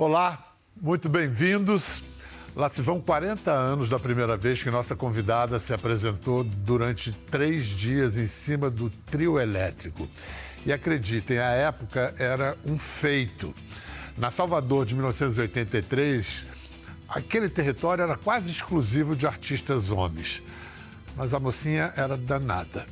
Olá, 0.00 0.54
muito 0.80 1.08
bem-vindos. 1.08 2.04
Lá 2.54 2.68
se 2.68 2.80
vão 2.80 3.00
40 3.00 3.50
anos 3.50 3.88
da 3.88 3.98
primeira 3.98 4.36
vez 4.36 4.62
que 4.62 4.70
nossa 4.70 4.94
convidada 4.94 5.58
se 5.58 5.74
apresentou 5.74 6.44
durante 6.44 7.10
três 7.10 7.66
dias 7.66 8.16
em 8.16 8.28
cima 8.28 8.70
do 8.70 8.90
trio 8.90 9.40
elétrico. 9.40 10.08
E 10.64 10.72
acreditem, 10.72 11.38
a 11.38 11.50
época 11.50 12.14
era 12.16 12.56
um 12.64 12.78
feito. 12.78 13.52
Na 14.16 14.30
Salvador 14.30 14.86
de 14.86 14.94
1983, 14.94 16.46
aquele 17.08 17.48
território 17.48 18.02
era 18.02 18.16
quase 18.16 18.52
exclusivo 18.52 19.16
de 19.16 19.26
artistas 19.26 19.90
homens. 19.90 20.40
Mas 21.16 21.34
a 21.34 21.40
mocinha 21.40 21.92
era 21.96 22.16
danada. 22.16 22.86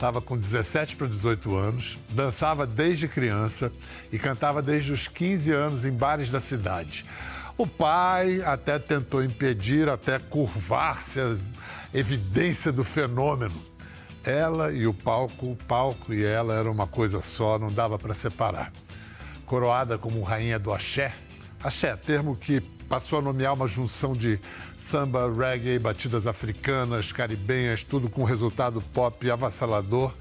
Estava 0.00 0.22
com 0.22 0.34
17 0.34 0.96
para 0.96 1.06
18 1.06 1.54
anos, 1.54 1.98
dançava 2.08 2.66
desde 2.66 3.06
criança 3.06 3.70
e 4.10 4.18
cantava 4.18 4.62
desde 4.62 4.94
os 4.94 5.06
15 5.06 5.52
anos 5.52 5.84
em 5.84 5.92
bares 5.92 6.30
da 6.30 6.40
cidade. 6.40 7.04
O 7.54 7.66
pai 7.66 8.40
até 8.40 8.78
tentou 8.78 9.22
impedir, 9.22 9.90
até 9.90 10.18
curvar-se 10.18 11.20
a 11.20 11.36
evidência 11.92 12.72
do 12.72 12.82
fenômeno. 12.82 13.60
Ela 14.24 14.72
e 14.72 14.86
o 14.86 14.94
palco, 14.94 15.50
o 15.50 15.56
palco 15.68 16.14
e 16.14 16.24
ela 16.24 16.54
eram 16.54 16.72
uma 16.72 16.86
coisa 16.86 17.20
só, 17.20 17.58
não 17.58 17.70
dava 17.70 17.98
para 17.98 18.14
separar. 18.14 18.72
Coroada 19.44 19.98
como 19.98 20.22
rainha 20.22 20.58
do 20.58 20.72
axé, 20.72 21.12
axé, 21.62 21.94
termo 21.94 22.34
que 22.34 22.62
passou 22.90 23.20
a 23.20 23.22
nomear 23.22 23.54
uma 23.54 23.68
junção 23.68 24.14
de 24.14 24.40
samba, 24.76 25.32
reggae, 25.32 25.78
batidas 25.78 26.26
africanas, 26.26 27.12
caribenhas, 27.12 27.84
tudo 27.84 28.10
com 28.10 28.24
resultado 28.24 28.82
pop 28.92 29.30
avassalador. 29.30 30.12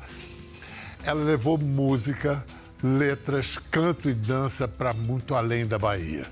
Ela 1.04 1.24
levou 1.24 1.58
música, 1.58 2.46
letras, 2.84 3.58
canto 3.72 4.08
e 4.08 4.13
dança 4.13 4.68
para 4.68 4.93
muito 4.93 5.34
além 5.34 5.66
da 5.66 5.80
Bahia. 5.80 6.27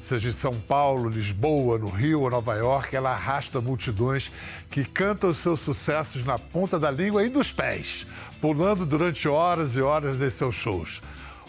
Seja 0.00 0.30
em 0.30 0.32
São 0.32 0.54
Paulo, 0.54 1.10
Lisboa, 1.10 1.78
no 1.78 1.90
Rio 1.90 2.22
ou 2.22 2.30
Nova 2.30 2.54
York, 2.54 2.96
ela 2.96 3.10
arrasta 3.10 3.60
multidões 3.60 4.32
que 4.70 4.86
cantam 4.86 5.30
seus 5.30 5.60
sucessos 5.60 6.24
na 6.24 6.38
ponta 6.38 6.78
da 6.78 6.90
língua 6.90 7.22
e 7.22 7.28
dos 7.28 7.52
pés, 7.52 8.06
pulando 8.40 8.86
durante 8.86 9.28
horas 9.28 9.76
e 9.76 9.82
horas 9.82 10.22
em 10.22 10.30
seus 10.30 10.54
shows. 10.54 11.02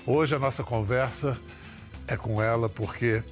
Hoje 0.06 0.36
a 0.36 0.40
nossa 0.40 0.66
conversa 0.66 1.38
é 2.06 2.18
com 2.18 2.44
ela 2.44 2.68
porque 2.68 3.24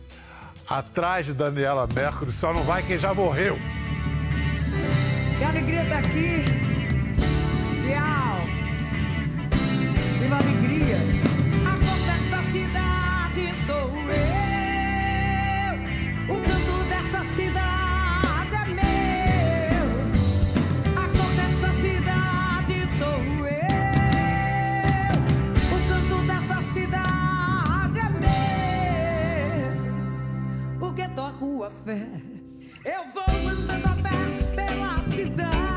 atrás 0.78 1.26
de 1.26 1.34
Daniela 1.34 1.88
Mercury 1.94 2.32
só 2.32 2.54
não 2.54 2.64
vai 2.64 2.82
quem 2.84 2.98
já 2.98 3.14
morreu. 3.14 3.58
Que 5.38 5.44
alegria 5.44 5.84
estar 5.84 5.98
aqui. 5.98 6.61
Rua, 31.42 31.72
fé. 31.72 32.08
Eu 32.86 33.10
vou 33.10 33.24
andando 33.50 33.86
a 33.88 33.96
pé 34.04 34.56
pela 34.56 35.04
cidade. 35.10 35.71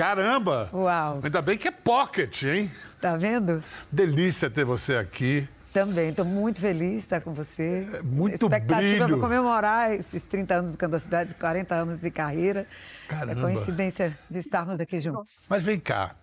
Caramba! 0.00 0.70
Uau. 0.72 1.20
Ainda 1.22 1.42
bem 1.42 1.58
que 1.58 1.68
é 1.68 1.70
pocket, 1.70 2.44
hein? 2.44 2.70
Tá 3.02 3.18
vendo? 3.18 3.62
Delícia 3.92 4.48
ter 4.48 4.64
você 4.64 4.96
aqui. 4.96 5.46
Também, 5.74 6.08
estou 6.08 6.24
muito 6.24 6.58
feliz 6.58 6.92
de 6.92 6.96
estar 6.96 7.20
com 7.20 7.34
você. 7.34 7.86
É 7.92 8.00
muito 8.00 8.46
Expectativa 8.46 9.04
brilho. 9.04 9.08
para 9.08 9.28
comemorar 9.28 9.92
esses 9.92 10.22
30 10.22 10.54
anos 10.54 10.72
do 10.72 10.78
Canto 10.78 10.92
da 10.92 10.98
Cidade, 10.98 11.34
40 11.34 11.74
anos 11.74 12.00
de 12.00 12.10
carreira. 12.10 12.66
Caramba. 13.08 13.32
É 13.32 13.42
coincidência 13.42 14.18
de 14.30 14.38
estarmos 14.38 14.80
aqui 14.80 15.02
juntos. 15.02 15.44
Mas 15.50 15.62
vem 15.62 15.78
cá, 15.78 16.16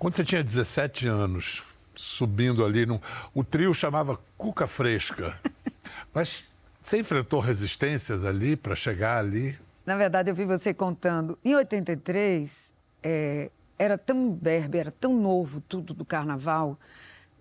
quando 0.00 0.14
você 0.14 0.24
tinha 0.24 0.42
17 0.42 1.06
anos, 1.06 1.76
subindo 1.94 2.64
ali, 2.64 2.86
num... 2.86 2.98
o 3.32 3.44
trio 3.44 3.72
chamava 3.72 4.18
Cuca 4.36 4.66
Fresca. 4.66 5.38
Mas 6.12 6.42
você 6.82 6.98
enfrentou 6.98 7.38
resistências 7.38 8.24
ali 8.24 8.56
para 8.56 8.74
chegar 8.74 9.18
ali? 9.18 9.56
Na 9.86 9.96
verdade, 9.96 10.28
eu 10.28 10.34
vi 10.34 10.44
você 10.44 10.74
contando. 10.74 11.38
Em 11.44 11.54
83, 11.54 12.71
é, 13.02 13.50
era 13.78 13.98
tão 13.98 14.28
imberbe, 14.28 14.78
era 14.78 14.90
tão 14.90 15.14
novo 15.14 15.60
tudo 15.60 15.92
do 15.92 16.04
carnaval 16.04 16.78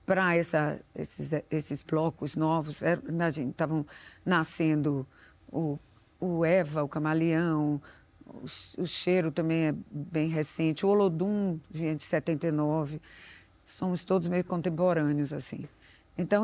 para 0.05 0.35
esses, 0.35 1.31
esses 1.49 1.83
blocos 1.83 2.35
novos. 2.35 2.81
Estavam 2.81 3.85
nascendo 4.25 5.07
o, 5.51 5.77
o 6.19 6.43
Eva, 6.43 6.83
o 6.83 6.89
Camaleão, 6.89 7.81
o, 8.25 8.45
o 8.77 8.85
Cheiro 8.85 9.31
também 9.31 9.67
é 9.67 9.75
bem 9.91 10.29
recente, 10.29 10.85
o 10.85 10.89
Olodum 10.89 11.59
vinha 11.69 11.95
de 11.95 12.03
79. 12.03 13.01
Somos 13.65 14.03
todos 14.03 14.27
meio 14.27 14.43
contemporâneos, 14.43 15.31
assim. 15.31 15.65
Então, 16.17 16.43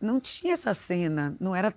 não 0.00 0.20
tinha 0.20 0.54
essa 0.54 0.74
cena, 0.74 1.36
não 1.38 1.54
era 1.54 1.74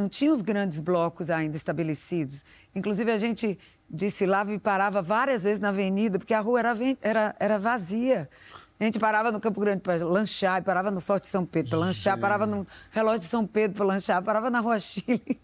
não 0.00 0.08
tinha 0.08 0.32
os 0.32 0.40
grandes 0.40 0.78
blocos 0.78 1.28
ainda 1.28 1.56
estabelecidos. 1.56 2.42
Inclusive, 2.74 3.12
a 3.12 3.18
gente 3.18 3.58
desfilava 3.88 4.52
e 4.52 4.58
parava 4.58 5.02
várias 5.02 5.44
vezes 5.44 5.60
na 5.60 5.68
avenida, 5.68 6.18
porque 6.18 6.32
a 6.32 6.40
rua 6.40 6.60
era, 6.60 6.76
era, 7.02 7.36
era 7.38 7.58
vazia. 7.58 8.30
A 8.78 8.84
gente 8.84 8.98
parava 8.98 9.30
no 9.30 9.38
Campo 9.38 9.60
Grande 9.60 9.82
para 9.82 10.02
lanchar, 10.02 10.62
e 10.62 10.64
parava 10.64 10.90
no 10.90 11.00
Forte 11.00 11.26
São 11.26 11.44
Pedro 11.44 11.70
para 11.70 11.78
lanchar, 11.80 12.18
parava 12.18 12.46
no 12.46 12.66
Relógio 12.90 13.20
de 13.20 13.26
São 13.26 13.46
Pedro 13.46 13.76
para 13.76 13.84
lanchar, 13.84 14.22
parava 14.22 14.48
na 14.48 14.60
Rua 14.60 14.78
Chile. 14.78 15.38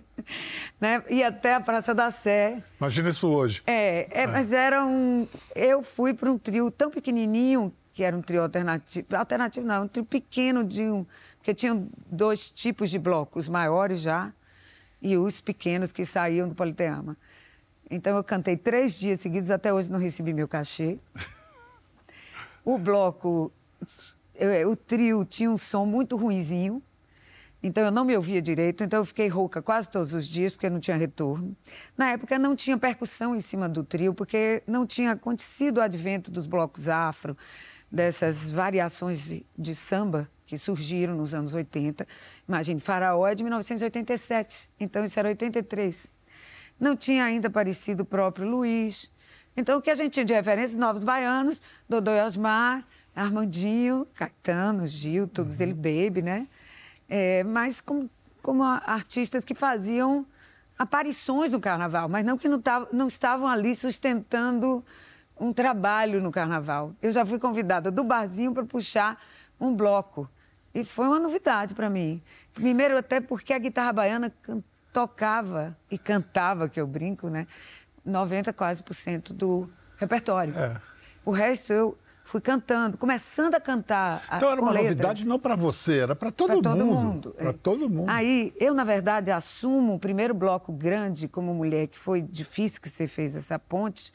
né? 0.78 1.02
Ia 1.08 1.28
até 1.28 1.54
a 1.54 1.60
Praça 1.60 1.94
da 1.94 2.10
Sé. 2.10 2.62
Imagina 2.78 3.08
isso 3.08 3.26
hoje. 3.28 3.62
É, 3.66 4.22
é, 4.22 4.26
mas 4.26 4.52
era 4.52 4.84
um. 4.84 5.26
Eu 5.56 5.82
fui 5.82 6.12
para 6.12 6.30
um 6.30 6.36
trio 6.36 6.70
tão 6.70 6.90
pequenininho, 6.90 7.72
que 7.94 8.02
era 8.02 8.16
um 8.16 8.20
trio 8.20 8.42
alternativo. 8.42 9.06
Alternativo 9.16 9.66
não, 9.66 9.84
um 9.84 9.88
trio 9.88 10.04
pequeno 10.04 10.64
de 10.64 10.82
um. 10.82 11.06
Porque 11.38 11.54
tinham 11.54 11.88
dois 12.10 12.50
tipos 12.50 12.90
de 12.90 12.98
blocos, 12.98 13.44
os 13.44 13.48
maiores 13.48 14.00
já 14.00 14.32
e 15.00 15.16
os 15.16 15.40
pequenos 15.40 15.92
que 15.92 16.04
saíam 16.04 16.48
do 16.48 16.54
Politeama. 16.54 17.16
Então 17.90 18.16
eu 18.16 18.24
cantei 18.24 18.56
três 18.56 18.94
dias 18.94 19.20
seguidos, 19.20 19.50
até 19.50 19.72
hoje 19.72 19.90
não 19.90 19.98
recebi 19.98 20.32
meu 20.34 20.48
cachê. 20.48 20.98
O 22.66 22.78
bloco, 22.78 23.52
o 24.66 24.74
trio 24.74 25.22
tinha 25.26 25.50
um 25.50 25.56
som 25.58 25.84
muito 25.84 26.16
ruinzinho, 26.16 26.82
então 27.62 27.82
eu 27.84 27.90
não 27.90 28.04
me 28.06 28.16
ouvia 28.16 28.42
direito, 28.42 28.84
então 28.84 29.00
eu 29.00 29.04
fiquei 29.04 29.28
rouca 29.28 29.62
quase 29.62 29.90
todos 29.90 30.12
os 30.12 30.26
dias, 30.26 30.52
porque 30.52 30.68
não 30.68 30.80
tinha 30.80 30.96
retorno. 30.96 31.56
Na 31.96 32.10
época 32.10 32.38
não 32.38 32.56
tinha 32.56 32.76
percussão 32.76 33.36
em 33.36 33.40
cima 33.40 33.68
do 33.68 33.84
trio, 33.84 34.14
porque 34.14 34.62
não 34.66 34.86
tinha 34.86 35.12
acontecido 35.12 35.76
o 35.76 35.80
advento 35.82 36.30
dos 36.30 36.46
blocos 36.46 36.88
afro, 36.88 37.36
dessas 37.94 38.50
variações 38.50 39.44
de, 39.56 39.74
samba 39.74 40.28
que 40.44 40.58
surgiram 40.58 41.14
nos 41.14 41.32
anos 41.32 41.54
80. 41.54 42.06
Imagine, 42.48 42.80
Faraó 42.80 43.24
é 43.26 43.34
de 43.36 43.44
1987, 43.44 44.68
então 44.80 45.04
isso 45.04 45.18
era 45.18 45.28
83. 45.28 46.10
Não 46.78 46.96
tinha 46.96 47.24
ainda 47.24 47.46
aparecido 47.46 48.02
o 48.02 48.06
próprio 48.06 48.48
Luiz. 48.48 49.08
Então, 49.56 49.78
o 49.78 49.82
que 49.82 49.90
a 49.90 49.94
gente 49.94 50.14
tinha 50.14 50.24
de 50.24 50.34
referência, 50.34 50.76
Novos 50.76 51.04
Baianos, 51.04 51.62
Dodô 51.88 52.10
e 52.10 52.20
Osmar, 52.20 52.84
Armandinho, 53.14 54.08
Caetano, 54.12 54.88
Gil, 54.88 55.28
todos 55.28 55.60
eles 55.60 55.76
baby, 55.76 56.20
né? 56.20 56.48
É, 57.08 57.44
mas 57.44 57.80
como, 57.80 58.10
como 58.42 58.64
artistas 58.64 59.44
que 59.44 59.54
faziam 59.54 60.26
aparições 60.76 61.52
no 61.52 61.60
carnaval, 61.60 62.08
mas 62.08 62.26
não 62.26 62.36
que 62.36 62.48
não, 62.48 62.60
tavam- 62.60 62.88
não 62.92 63.06
estavam 63.06 63.46
ali 63.46 63.76
sustentando 63.76 64.84
um 65.38 65.52
trabalho 65.52 66.20
no 66.20 66.30
carnaval. 66.30 66.92
Eu 67.02 67.10
já 67.12 67.24
fui 67.24 67.38
convidada 67.38 67.90
do 67.90 68.04
barzinho 68.04 68.52
para 68.52 68.64
puxar 68.64 69.20
um 69.60 69.74
bloco. 69.74 70.28
E 70.74 70.84
foi 70.84 71.06
uma 71.06 71.18
novidade 71.18 71.74
para 71.74 71.88
mim. 71.88 72.20
Primeiro, 72.52 72.96
até 72.96 73.20
porque 73.20 73.52
a 73.52 73.58
guitarra 73.58 73.92
baiana 73.92 74.32
tocava 74.92 75.76
e 75.90 75.98
cantava, 75.98 76.68
que 76.68 76.80
eu 76.80 76.86
brinco, 76.86 77.28
né? 77.28 77.46
90 78.04 78.52
quase 78.52 78.82
por 78.82 78.94
cento 78.94 79.32
do 79.32 79.68
repertório. 79.96 80.56
É. 80.58 80.80
O 81.24 81.30
resto 81.30 81.72
eu 81.72 81.98
fui 82.24 82.40
cantando, 82.40 82.96
começando 82.96 83.54
a 83.54 83.60
cantar. 83.60 84.22
a- 84.28 84.36
Então 84.36 84.50
era 84.50 84.58
com 84.58 84.66
uma 84.66 84.74
novidade 84.74 85.26
não 85.26 85.38
para 85.38 85.54
você, 85.56 85.98
era 85.98 86.14
para 86.16 86.30
todo, 86.30 86.60
todo 86.62 86.76
mundo. 86.76 86.86
mundo. 87.02 87.30
Para 87.36 87.50
é. 87.50 87.52
todo 87.52 87.88
mundo. 87.88 88.08
Aí, 88.08 88.52
eu, 88.58 88.74
na 88.74 88.84
verdade, 88.84 89.30
assumo 89.30 89.94
o 89.94 89.98
primeiro 89.98 90.34
bloco 90.34 90.72
grande 90.72 91.28
como 91.28 91.54
mulher, 91.54 91.86
que 91.86 91.98
foi 91.98 92.22
difícil 92.22 92.80
que 92.80 92.88
você 92.88 93.06
fez 93.06 93.34
essa 93.36 93.58
ponte, 93.58 94.12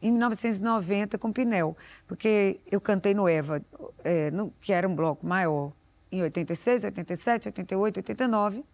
em 0.00 0.10
1990 0.12 1.18
com 1.18 1.32
Pinel. 1.32 1.76
Porque 2.06 2.60
eu 2.70 2.80
cantei 2.80 3.14
no 3.14 3.28
Eva, 3.28 3.62
é, 4.04 4.30
no- 4.30 4.52
que 4.60 4.72
era 4.72 4.88
um 4.88 4.94
bloco 4.94 5.26
maior, 5.26 5.72
em 6.10 6.22
86, 6.22 6.84
87, 6.84 7.48
88, 7.48 7.96
89. 7.98 8.64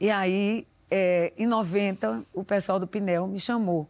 E 0.00 0.10
aí, 0.10 0.66
é, 0.90 1.32
em 1.36 1.46
90, 1.46 2.24
o 2.32 2.44
pessoal 2.44 2.78
do 2.78 2.86
Pinel 2.86 3.26
me 3.26 3.40
chamou. 3.40 3.88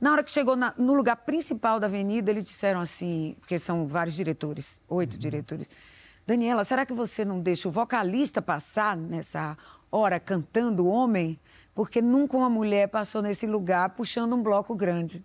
Na 0.00 0.12
hora 0.12 0.22
que 0.22 0.30
chegou 0.30 0.54
na- 0.54 0.74
no 0.78 0.94
lugar 0.94 1.16
principal 1.16 1.80
da 1.80 1.86
avenida, 1.86 2.30
eles 2.30 2.46
disseram 2.46 2.80
assim, 2.80 3.36
porque 3.40 3.58
são 3.58 3.86
vários 3.86 4.14
diretores, 4.14 4.80
oito 4.88 5.18
diretores. 5.18 5.70
Daniela, 6.26 6.62
será 6.62 6.84
que 6.84 6.92
você 6.92 7.24
não 7.24 7.40
deixa 7.40 7.68
o 7.68 7.72
vocalista 7.72 8.40
passar 8.42 8.96
nessa 8.96 9.56
hora 9.90 10.20
cantando 10.20 10.86
homem? 10.86 11.40
Porque 11.78 12.02
nunca 12.02 12.36
uma 12.36 12.50
mulher 12.50 12.88
passou 12.88 13.22
nesse 13.22 13.46
lugar 13.46 13.90
puxando 13.90 14.34
um 14.34 14.42
bloco 14.42 14.74
grande. 14.74 15.24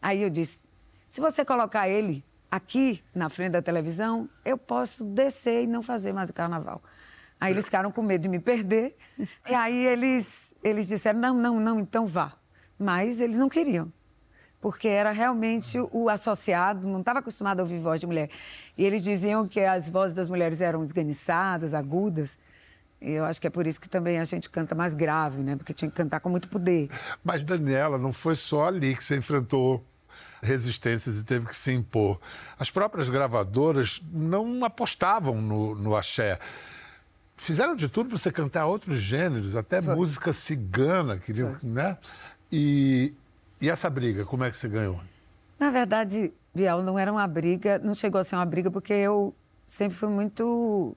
Aí 0.00 0.22
eu 0.22 0.30
disse: 0.30 0.64
se 1.10 1.20
você 1.20 1.44
colocar 1.44 1.86
ele 1.86 2.24
aqui 2.50 3.04
na 3.14 3.28
frente 3.28 3.52
da 3.52 3.60
televisão, 3.60 4.26
eu 4.42 4.56
posso 4.56 5.04
descer 5.04 5.64
e 5.64 5.66
não 5.66 5.82
fazer 5.82 6.14
mais 6.14 6.30
o 6.30 6.32
carnaval. 6.32 6.82
Aí 7.38 7.52
eles 7.52 7.66
ficaram 7.66 7.92
com 7.92 8.00
medo 8.00 8.22
de 8.22 8.28
me 8.30 8.38
perder. 8.38 8.96
E 9.46 9.54
aí 9.54 9.84
eles, 9.84 10.54
eles 10.64 10.88
disseram: 10.88 11.20
não, 11.20 11.34
não, 11.34 11.60
não, 11.60 11.78
então 11.78 12.06
vá. 12.06 12.32
Mas 12.78 13.20
eles 13.20 13.36
não 13.36 13.50
queriam. 13.50 13.92
Porque 14.62 14.88
era 14.88 15.10
realmente 15.10 15.78
o 15.92 16.08
associado, 16.08 16.88
não 16.88 17.00
estava 17.00 17.18
acostumado 17.18 17.60
a 17.60 17.62
ouvir 17.62 17.80
voz 17.80 18.00
de 18.00 18.06
mulher. 18.06 18.30
E 18.78 18.82
eles 18.82 19.02
diziam 19.02 19.46
que 19.46 19.60
as 19.60 19.90
vozes 19.90 20.16
das 20.16 20.30
mulheres 20.30 20.62
eram 20.62 20.82
esganiçadas, 20.82 21.74
agudas. 21.74 22.38
Eu 23.00 23.24
acho 23.24 23.40
que 23.40 23.46
é 23.46 23.50
por 23.50 23.66
isso 23.66 23.80
que 23.80 23.88
também 23.88 24.18
a 24.18 24.24
gente 24.24 24.48
canta 24.48 24.74
mais 24.74 24.94
grave, 24.94 25.42
né? 25.42 25.56
Porque 25.56 25.74
tinha 25.74 25.90
que 25.90 25.96
cantar 25.96 26.20
com 26.20 26.28
muito 26.28 26.48
poder. 26.48 26.88
Mas, 27.22 27.42
Daniela, 27.42 27.98
não 27.98 28.12
foi 28.12 28.34
só 28.34 28.66
ali 28.66 28.96
que 28.96 29.04
você 29.04 29.16
enfrentou 29.16 29.84
resistências 30.42 31.18
e 31.18 31.24
teve 31.24 31.46
que 31.46 31.56
se 31.56 31.72
impor. 31.72 32.18
As 32.58 32.70
próprias 32.70 33.08
gravadoras 33.08 34.02
não 34.12 34.64
apostavam 34.64 35.40
no, 35.40 35.74
no 35.74 35.96
axé. 35.96 36.38
Fizeram 37.36 37.76
de 37.76 37.88
tudo 37.88 38.08
para 38.08 38.18
você 38.18 38.32
cantar 38.32 38.66
outros 38.66 38.98
gêneros, 38.98 39.56
até 39.56 39.80
música 39.80 40.32
cigana, 40.32 41.18
queriam, 41.18 41.54
né? 41.62 41.98
E, 42.50 43.12
e 43.60 43.68
essa 43.68 43.90
briga, 43.90 44.24
como 44.24 44.44
é 44.44 44.50
que 44.50 44.56
você 44.56 44.68
ganhou? 44.68 45.00
Na 45.58 45.70
verdade, 45.70 46.32
Biel, 46.54 46.82
não 46.82 46.98
era 46.98 47.12
uma 47.12 47.26
briga, 47.26 47.78
não 47.78 47.94
chegou 47.94 48.20
a 48.20 48.24
ser 48.24 48.36
uma 48.36 48.46
briga, 48.46 48.70
porque 48.70 48.92
eu 48.92 49.34
sempre 49.66 49.96
fui 49.96 50.08
muito 50.08 50.96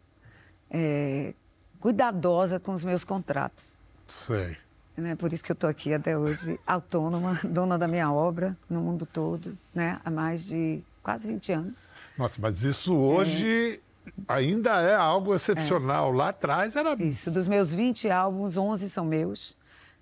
é, 0.70 1.34
cuidadosa 1.80 2.60
com 2.60 2.74
os 2.74 2.84
meus 2.84 3.04
contratos. 3.04 3.76
Sei. 4.08 4.58
Né? 4.98 5.16
Por 5.16 5.32
isso 5.32 5.44
que 5.44 5.52
eu 5.52 5.54
estou 5.54 5.70
aqui 5.70 5.94
até 5.94 6.18
hoje, 6.18 6.60
autônoma, 6.68 7.40
dona 7.48 7.78
da 7.78 7.88
minha 7.88 8.12
obra 8.12 8.58
no 8.70 8.82
mundo 8.82 9.06
todo, 9.06 9.58
né? 9.74 10.00
há 10.04 10.12
mais 10.12 10.46
de 10.46 10.82
quase 11.02 11.28
20 11.28 11.52
anos. 11.54 11.88
Nossa, 12.18 12.40
mas 12.42 12.64
isso 12.64 12.94
hoje 12.96 13.80
ainda 14.28 14.82
é 14.82 14.96
algo 14.96 15.34
excepcional. 15.34 16.12
Lá 16.12 16.30
atrás 16.30 16.76
era. 16.76 17.02
Isso, 17.02 17.32
dos 17.32 17.48
meus 17.48 17.74
20 17.74 18.10
álbuns, 18.10 18.58
11 18.58 18.90
são 18.90 19.06
meus, 19.06 19.56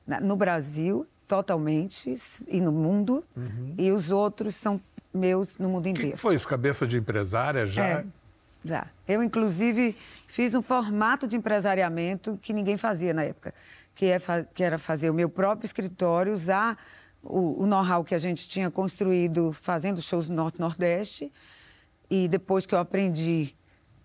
na- 0.06 0.19
no 0.19 0.35
Brasil, 0.35 1.06
totalmente, 1.27 2.13
e 2.47 2.59
no 2.59 2.71
mundo, 2.71 3.23
e 3.77 3.91
os 3.91 4.09
outros 4.09 4.56
são 4.56 4.81
meus 5.13 5.57
no 5.57 5.69
mundo 5.69 5.88
inteiro. 5.88 6.12
que 6.12 6.18
foi 6.18 6.35
isso? 6.35 6.47
Cabeça 6.47 6.88
de 6.88 6.97
empresária 6.97 7.65
já? 7.65 7.85
É, 7.85 8.06
já. 8.63 8.88
Eu, 9.07 9.24
inclusive, 9.24 9.95
fiz 10.27 10.54
um 10.56 10.62
formato 10.62 11.27
de 11.27 11.36
empresariamento 11.36 12.38
que 12.42 12.54
ninguém 12.54 12.77
fazia 12.77 13.13
na 13.13 13.24
época, 13.24 13.54
que, 13.95 14.06
é 14.06 14.19
que 14.54 14.63
era 14.63 14.77
fazer 14.77 15.09
o 15.09 15.13
meu 15.13 15.30
próprio 15.30 15.65
escritório, 15.65 16.33
usar 16.33 16.77
o, 17.23 17.64
o 17.64 17.66
know-how 17.66 18.04
que 18.04 18.16
a 18.16 18.18
gente 18.18 18.47
tinha 18.47 18.69
construído 18.69 19.52
fazendo 19.54 20.02
shows 20.02 20.30
no 20.30 20.35
Norte 20.35 20.59
Nordeste. 20.59 21.31
E 22.09 22.28
depois 22.28 22.66
que 22.66 22.73
eu 22.73 22.80
aprendi 22.80 23.56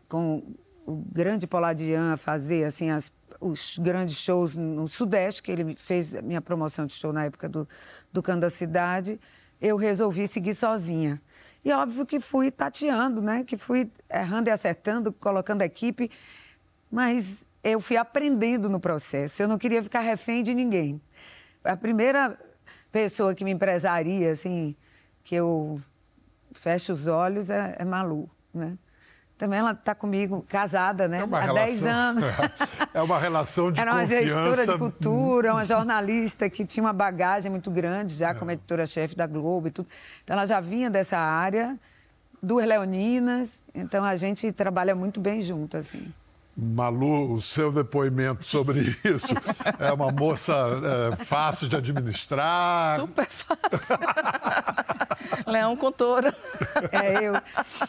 com 0.08 0.42
o 0.84 0.96
grande 0.96 1.46
Poladian 1.46 2.12
a 2.12 2.16
fazer 2.16 2.64
assim, 2.64 2.90
as, 2.90 3.12
os 3.40 3.78
grandes 3.78 4.16
shows 4.16 4.56
no 4.56 4.88
Sudeste, 4.88 5.42
que 5.42 5.52
ele 5.52 5.74
fez 5.76 6.14
a 6.14 6.22
minha 6.22 6.40
promoção 6.40 6.86
de 6.86 6.94
show 6.94 7.12
na 7.12 7.24
época 7.24 7.48
do, 7.48 7.68
do 8.12 8.22
da 8.22 8.50
Cidade, 8.50 9.20
eu 9.60 9.76
resolvi 9.76 10.26
seguir 10.26 10.54
sozinha. 10.54 11.20
E 11.64 11.72
óbvio 11.72 12.04
que 12.04 12.18
fui 12.18 12.50
tateando, 12.50 13.22
né? 13.22 13.44
Que 13.44 13.56
fui 13.56 13.90
errando 14.10 14.48
e 14.48 14.52
acertando, 14.52 15.12
colocando 15.12 15.62
a 15.62 15.64
equipe, 15.64 16.10
mas 16.90 17.46
eu 17.62 17.80
fui 17.80 17.96
aprendendo 17.96 18.68
no 18.68 18.80
processo. 18.80 19.42
Eu 19.42 19.48
não 19.48 19.58
queria 19.58 19.82
ficar 19.82 20.00
refém 20.00 20.42
de 20.42 20.54
ninguém. 20.54 21.00
A 21.62 21.76
primeira 21.76 22.38
pessoa 22.90 23.34
que 23.34 23.44
me 23.44 23.52
empresaria, 23.52 24.32
assim, 24.32 24.76
que 25.22 25.34
eu 25.34 25.80
fecho 26.52 26.92
os 26.92 27.06
olhos, 27.06 27.48
é, 27.48 27.76
é 27.78 27.84
Malu, 27.84 28.28
né? 28.52 28.76
Também 29.42 29.58
ela 29.58 29.72
está 29.72 29.92
comigo, 29.92 30.46
casada, 30.48 31.08
né? 31.08 31.18
É 31.18 31.24
uma 31.24 31.38
Há 31.38 31.40
relação, 31.40 31.64
10 31.66 31.84
anos. 31.84 32.22
É 32.94 33.02
uma 33.02 33.18
relação 33.18 33.72
de 33.72 33.80
Era 33.80 33.90
uma 33.92 34.02
confiança. 34.02 34.24
gestora 34.24 34.66
de 34.68 34.78
cultura, 34.78 35.52
uma 35.52 35.64
jornalista 35.64 36.48
que 36.48 36.64
tinha 36.64 36.84
uma 36.84 36.92
bagagem 36.92 37.50
muito 37.50 37.68
grande, 37.68 38.14
já 38.14 38.32
como 38.36 38.52
editora-chefe 38.52 39.16
da 39.16 39.26
Globo 39.26 39.66
e 39.66 39.70
tudo. 39.72 39.88
Então, 40.22 40.36
ela 40.36 40.46
já 40.46 40.60
vinha 40.60 40.88
dessa 40.88 41.18
área, 41.18 41.76
duas 42.40 42.64
leoninas, 42.64 43.50
então 43.74 44.04
a 44.04 44.14
gente 44.14 44.52
trabalha 44.52 44.94
muito 44.94 45.18
bem 45.20 45.42
junto, 45.42 45.76
assim. 45.76 46.14
Malu, 46.56 47.32
o 47.32 47.40
seu 47.40 47.72
depoimento 47.72 48.44
sobre 48.44 48.96
isso 49.02 49.26
é 49.78 49.90
uma 49.92 50.10
moça 50.12 50.54
é, 51.12 51.24
fácil 51.24 51.66
de 51.68 51.76
administrar. 51.76 53.00
Super 53.00 53.26
fácil. 53.26 53.96
Leão 55.46 55.76
com 55.76 55.90
touro. 55.90 56.28
É, 56.90 57.24
eu 57.24 57.34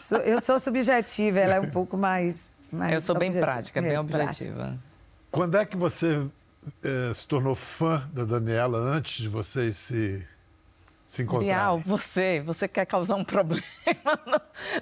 sou, 0.00 0.18
eu 0.18 0.40
sou 0.40 0.58
subjetiva, 0.58 1.40
ela 1.40 1.54
é 1.56 1.60
um 1.60 1.70
pouco 1.70 1.96
mais. 1.96 2.50
mais 2.72 2.94
Eu 2.94 3.00
sou 3.00 3.18
bem 3.18 3.28
objetiva. 3.28 3.52
prática, 3.52 3.82
bem 3.82 3.92
É, 3.92 4.00
objetiva. 4.00 4.78
Quando 5.30 5.56
é 5.56 5.66
que 5.66 5.76
você 5.76 6.26
é, 6.82 7.12
se 7.12 7.26
tornou 7.26 7.54
fã 7.54 8.08
da 8.12 8.24
Daniela 8.24 8.78
antes 8.78 9.22
de 9.22 9.28
vocês 9.28 9.76
se, 9.76 10.22
se 11.14 11.22
encontrarem. 11.22 11.48
Bial, 11.48 11.78
você, 11.84 12.42
você 12.44 12.66
quer 12.66 12.84
causar 12.84 13.14
um 13.16 13.24
problema 13.24 13.62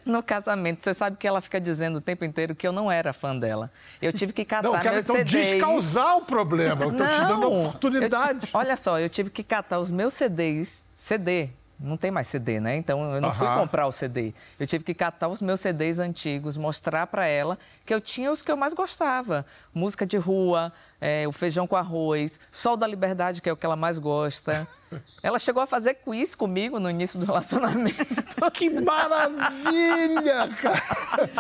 no, 0.07 0.15
no 0.15 0.23
casamento. 0.23 0.83
Você 0.83 0.95
sabe 0.95 1.17
que 1.17 1.27
ela 1.29 1.41
fica 1.41 1.61
dizendo 1.61 1.97
o 1.97 2.01
tempo 2.01 2.25
inteiro 2.25 2.55
que 2.55 2.67
eu 2.67 2.73
não 2.73 2.91
era 2.91 3.13
fã 3.13 3.37
dela. 3.37 3.71
Eu 4.01 4.13
tive 4.13 4.33
que 4.33 4.45
catar 4.45 4.69
Não, 4.69 4.79
quero 4.79 4.95
meus 4.95 5.05
então 5.05 5.17
CDs. 5.17 5.47
descausar 5.51 6.17
o 6.17 6.23
problema. 6.25 6.85
Eu 6.85 6.91
estou 6.93 7.07
te 7.07 7.21
dando 7.21 7.45
a 7.45 7.49
oportunidade. 7.49 8.47
eu- 8.53 8.59
olha 8.59 8.77
só, 8.77 8.99
eu 8.99 9.09
tive 9.09 9.31
que 9.31 9.43
catar 9.45 9.79
os 9.79 9.91
meus 9.91 10.15
CDs, 10.15 10.85
CD. 10.97 11.51
Não 11.79 11.97
tem 11.97 12.13
mais 12.13 12.29
CD, 12.29 12.61
né? 12.61 12.77
Então 12.77 13.13
eu 13.13 13.21
não 13.21 13.33
fui 13.35 13.47
comprar 13.57 13.89
o 13.89 13.93
CD. 13.93 14.33
Eu 14.59 14.69
tive 14.69 14.85
que 14.85 14.95
catar 14.95 15.27
os 15.27 15.43
meus 15.43 15.59
CDs 15.59 15.99
antigos, 15.99 16.57
mostrar 16.57 17.09
para 17.09 17.27
ela 17.27 17.59
que 17.85 17.93
eu 17.93 18.01
tinha 18.01 18.31
os 18.31 18.41
que 18.41 18.53
eu 18.53 18.57
mais 18.57 18.73
gostava: 18.73 19.45
música 19.75 20.07
de 20.07 20.17
rua, 20.17 20.73
eh, 21.03 21.27
o 21.29 21.33
feijão 21.33 21.67
com 21.67 21.75
arroz, 21.77 22.39
Sol 22.51 22.77
da 22.77 22.87
Liberdade, 22.87 23.43
que 23.43 23.49
é 23.51 23.53
o 23.53 23.57
que 23.57 23.67
ela 23.67 23.77
mais 23.77 23.99
gosta. 23.99 24.67
Ela 25.23 25.39
chegou 25.39 25.63
a 25.63 25.67
fazer 25.67 25.95
quiz 25.95 26.35
comigo 26.35 26.79
no 26.79 26.91
início 26.91 27.19
do 27.19 27.25
relacionamento. 27.25 27.97
Que 28.53 28.69
maravilha, 28.69 30.49
cara! 30.61 31.31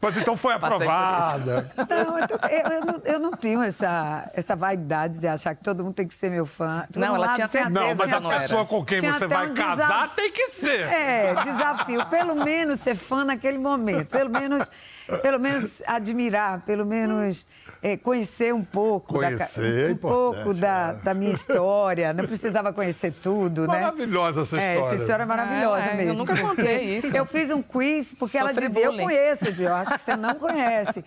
Mas 0.00 0.16
então 0.16 0.34
foi 0.36 0.58
Passei 0.58 0.86
aprovada. 0.86 1.70
Não, 1.76 2.18
eu, 2.18 2.28
tô- 2.28 2.46
eu- 2.46 2.70
eu 2.72 2.80
não, 2.84 3.00
eu 3.04 3.18
não 3.18 3.30
tenho 3.32 3.62
essa, 3.62 4.30
essa 4.32 4.56
vaidade 4.56 5.18
de 5.18 5.26
achar 5.26 5.54
que 5.54 5.62
todo 5.62 5.84
mundo 5.84 5.94
tem 5.94 6.06
que 6.06 6.14
ser 6.14 6.30
meu 6.30 6.46
fã. 6.46 6.86
Por 6.90 6.98
Não, 7.00 7.14
ela 7.16 7.32
tinha 7.34 7.46
certeza 7.48 7.70
Não, 7.78 7.94
mas 7.94 8.08
que 8.08 8.14
a 8.14 8.20
não 8.20 8.30
era. 8.32 8.40
pessoa 8.40 8.64
com 8.64 8.82
quem 8.84 9.00
Tinha 9.00 9.12
você 9.12 9.26
vai 9.26 9.50
um 9.50 9.54
casar 9.54 9.86
desafio. 9.86 10.10
tem 10.16 10.32
que 10.32 10.46
ser. 10.48 10.80
É, 10.80 11.34
desafio. 11.42 12.06
Pelo 12.06 12.34
menos 12.42 12.80
ser 12.80 12.94
fã 12.94 13.24
naquele 13.24 13.58
momento. 13.58 14.08
Pelo 14.08 14.30
menos, 14.30 14.70
pelo 15.20 15.38
menos 15.40 15.82
admirar, 15.86 16.60
pelo 16.62 16.86
menos 16.86 17.46
é, 17.82 17.96
conhecer 17.98 18.54
um 18.54 18.64
pouco. 18.64 19.03
Da, 19.12 19.20
ca- 19.20 19.36
Conhecer 19.36 19.90
é 19.90 19.92
um 19.92 19.96
pouco 19.96 20.54
da, 20.54 20.96
é. 21.00 21.04
da 21.04 21.14
minha 21.14 21.32
história. 21.32 22.12
Não 22.12 22.26
precisava 22.26 22.72
conhecer 22.72 23.12
tudo, 23.12 23.62
né? 23.66 23.80
Maravilhosa 23.80 24.42
essa 24.42 24.60
É, 24.60 24.74
história. 24.74 24.94
essa 24.94 25.02
história 25.02 25.22
é 25.22 25.26
maravilhosa 25.26 25.82
É, 25.86 25.88
é, 25.90 25.92
eu 25.92 25.96
mesmo. 26.06 26.14
nunca 26.24 26.40
contei 26.40 26.78
isso. 26.98 27.16
Eu 27.16 27.26
fiz 27.26 27.50
um 27.50 27.60
quiz 27.62 28.14
porque 28.18 28.38
ela 28.38 28.48
Sofri 28.54 28.68
dizia, 28.68 28.86
bullying. 28.86 29.02
eu 29.02 29.04
conheço, 29.08 29.62
eu 29.62 29.74
acho 29.74 29.92
que 29.94 30.00
você 30.00 30.16
não 30.16 30.34
conhece. 30.40 31.04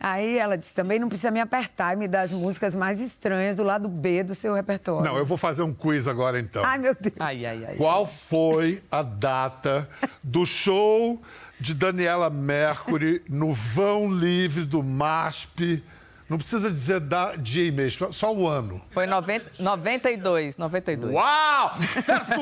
Aí 0.00 0.38
ela 0.38 0.56
disse, 0.56 0.72
também 0.72 0.96
não 1.00 1.08
precisa 1.08 1.28
me 1.30 1.40
apertar 1.40 1.92
e 1.92 1.96
me 1.96 2.06
dar 2.06 2.20
as 2.20 2.30
músicas 2.30 2.72
mais 2.72 3.00
estranhas 3.00 3.56
do 3.56 3.64
lado 3.64 3.88
B 3.88 4.22
do 4.22 4.32
seu 4.32 4.54
repertório. 4.54 5.04
Não, 5.04 5.16
eu 5.18 5.24
vou 5.26 5.36
fazer 5.36 5.62
um 5.62 5.74
quiz 5.74 6.06
agora 6.06 6.38
então. 6.38 6.64
Ai, 6.64 6.78
meu 6.78 6.94
Deus. 6.98 7.16
Ai, 7.18 7.44
ai, 7.44 7.64
ai. 7.66 7.74
Qual 7.74 8.06
foi 8.06 8.80
a 8.92 9.02
data 9.02 9.88
do 10.22 10.46
show 10.46 11.20
de 11.58 11.74
Daniela 11.74 12.30
Mercury 12.30 13.22
no 13.28 13.52
vão 13.52 14.08
livre 14.12 14.64
do 14.64 14.84
MASP? 14.84 15.82
Não 16.28 16.36
precisa 16.36 16.70
dizer 16.70 17.00
da, 17.00 17.34
dia 17.36 17.64
e 17.64 17.70
mês, 17.70 17.98
só 18.10 18.34
o 18.34 18.46
ano. 18.46 18.82
Foi 18.90 19.06
90, 19.06 19.62
92, 19.62 20.58
92. 20.58 21.14
Uau! 21.14 21.74
Certo! 22.02 22.32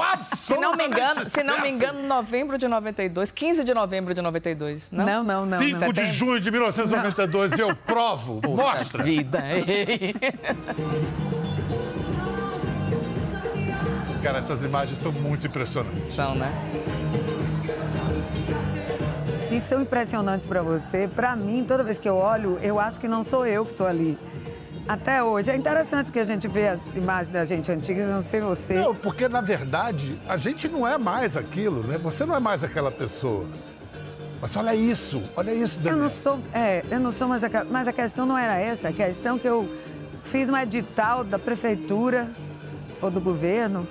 Absolutamente 0.00 0.36
Se 0.36 0.56
não 0.58 0.76
me 0.76 0.86
engano, 0.86 1.24
se 1.24 1.42
não 1.42 1.54
me 1.56 1.60
certo. 1.62 1.74
engano, 1.74 2.06
novembro 2.06 2.56
de 2.56 2.68
92, 2.68 3.32
15 3.32 3.64
de 3.64 3.74
novembro 3.74 4.14
de 4.14 4.22
92. 4.22 4.90
Não, 4.92 5.04
Não, 5.04 5.24
não, 5.24 5.46
não. 5.46 5.58
5 5.58 5.80
não. 5.80 5.92
de 5.92 6.12
junho 6.12 6.38
de 6.40 6.50
1992, 6.52 7.58
eu 7.58 7.74
provo. 7.84 8.40
Mostra! 8.44 9.02
Vida. 9.02 9.42
Cara, 14.22 14.38
essas 14.38 14.62
imagens 14.62 14.98
são 15.00 15.10
muito 15.10 15.46
impressionantes. 15.48 16.14
São, 16.14 16.34
né? 16.36 16.48
Se 19.52 19.60
são 19.60 19.82
impressionantes 19.82 20.46
para 20.46 20.62
você, 20.62 21.06
para 21.06 21.36
mim, 21.36 21.62
toda 21.62 21.84
vez 21.84 21.98
que 21.98 22.08
eu 22.08 22.16
olho, 22.16 22.58
eu 22.62 22.80
acho 22.80 22.98
que 22.98 23.06
não 23.06 23.22
sou 23.22 23.46
eu 23.46 23.66
que 23.66 23.72
estou 23.72 23.86
ali. 23.86 24.18
Até 24.88 25.22
hoje. 25.22 25.50
É 25.50 25.54
interessante 25.56 26.06
porque 26.06 26.20
a 26.20 26.24
gente 26.24 26.48
vê 26.48 26.68
as 26.68 26.96
imagens 26.96 27.28
da 27.28 27.44
gente 27.44 27.70
antigas, 27.70 28.08
eu 28.08 28.14
não 28.14 28.22
sei 28.22 28.40
você. 28.40 28.72
Não, 28.80 28.94
porque 28.94 29.28
na 29.28 29.42
verdade 29.42 30.18
a 30.26 30.38
gente 30.38 30.68
não 30.68 30.88
é 30.88 30.96
mais 30.96 31.36
aquilo, 31.36 31.82
né? 31.86 31.98
Você 31.98 32.24
não 32.24 32.34
é 32.34 32.40
mais 32.40 32.64
aquela 32.64 32.90
pessoa. 32.90 33.44
Mas 34.40 34.56
olha 34.56 34.74
isso, 34.74 35.22
olha 35.36 35.52
isso, 35.52 35.80
Eu 35.80 35.82
Daniela. 35.84 36.02
não 36.04 36.08
sou, 36.08 36.38
é, 36.54 36.82
eu 36.90 36.98
não 36.98 37.12
sou 37.12 37.28
mais 37.28 37.44
aquela, 37.44 37.66
mas 37.66 37.86
a 37.86 37.92
questão 37.92 38.24
não 38.24 38.38
era 38.38 38.58
essa, 38.58 38.88
a 38.88 38.92
questão 38.92 39.38
que 39.38 39.46
eu 39.46 39.68
fiz 40.22 40.48
um 40.48 40.56
edital 40.56 41.24
da 41.24 41.38
prefeitura 41.38 42.26
ou 43.02 43.10
do 43.10 43.20
governo 43.20 43.86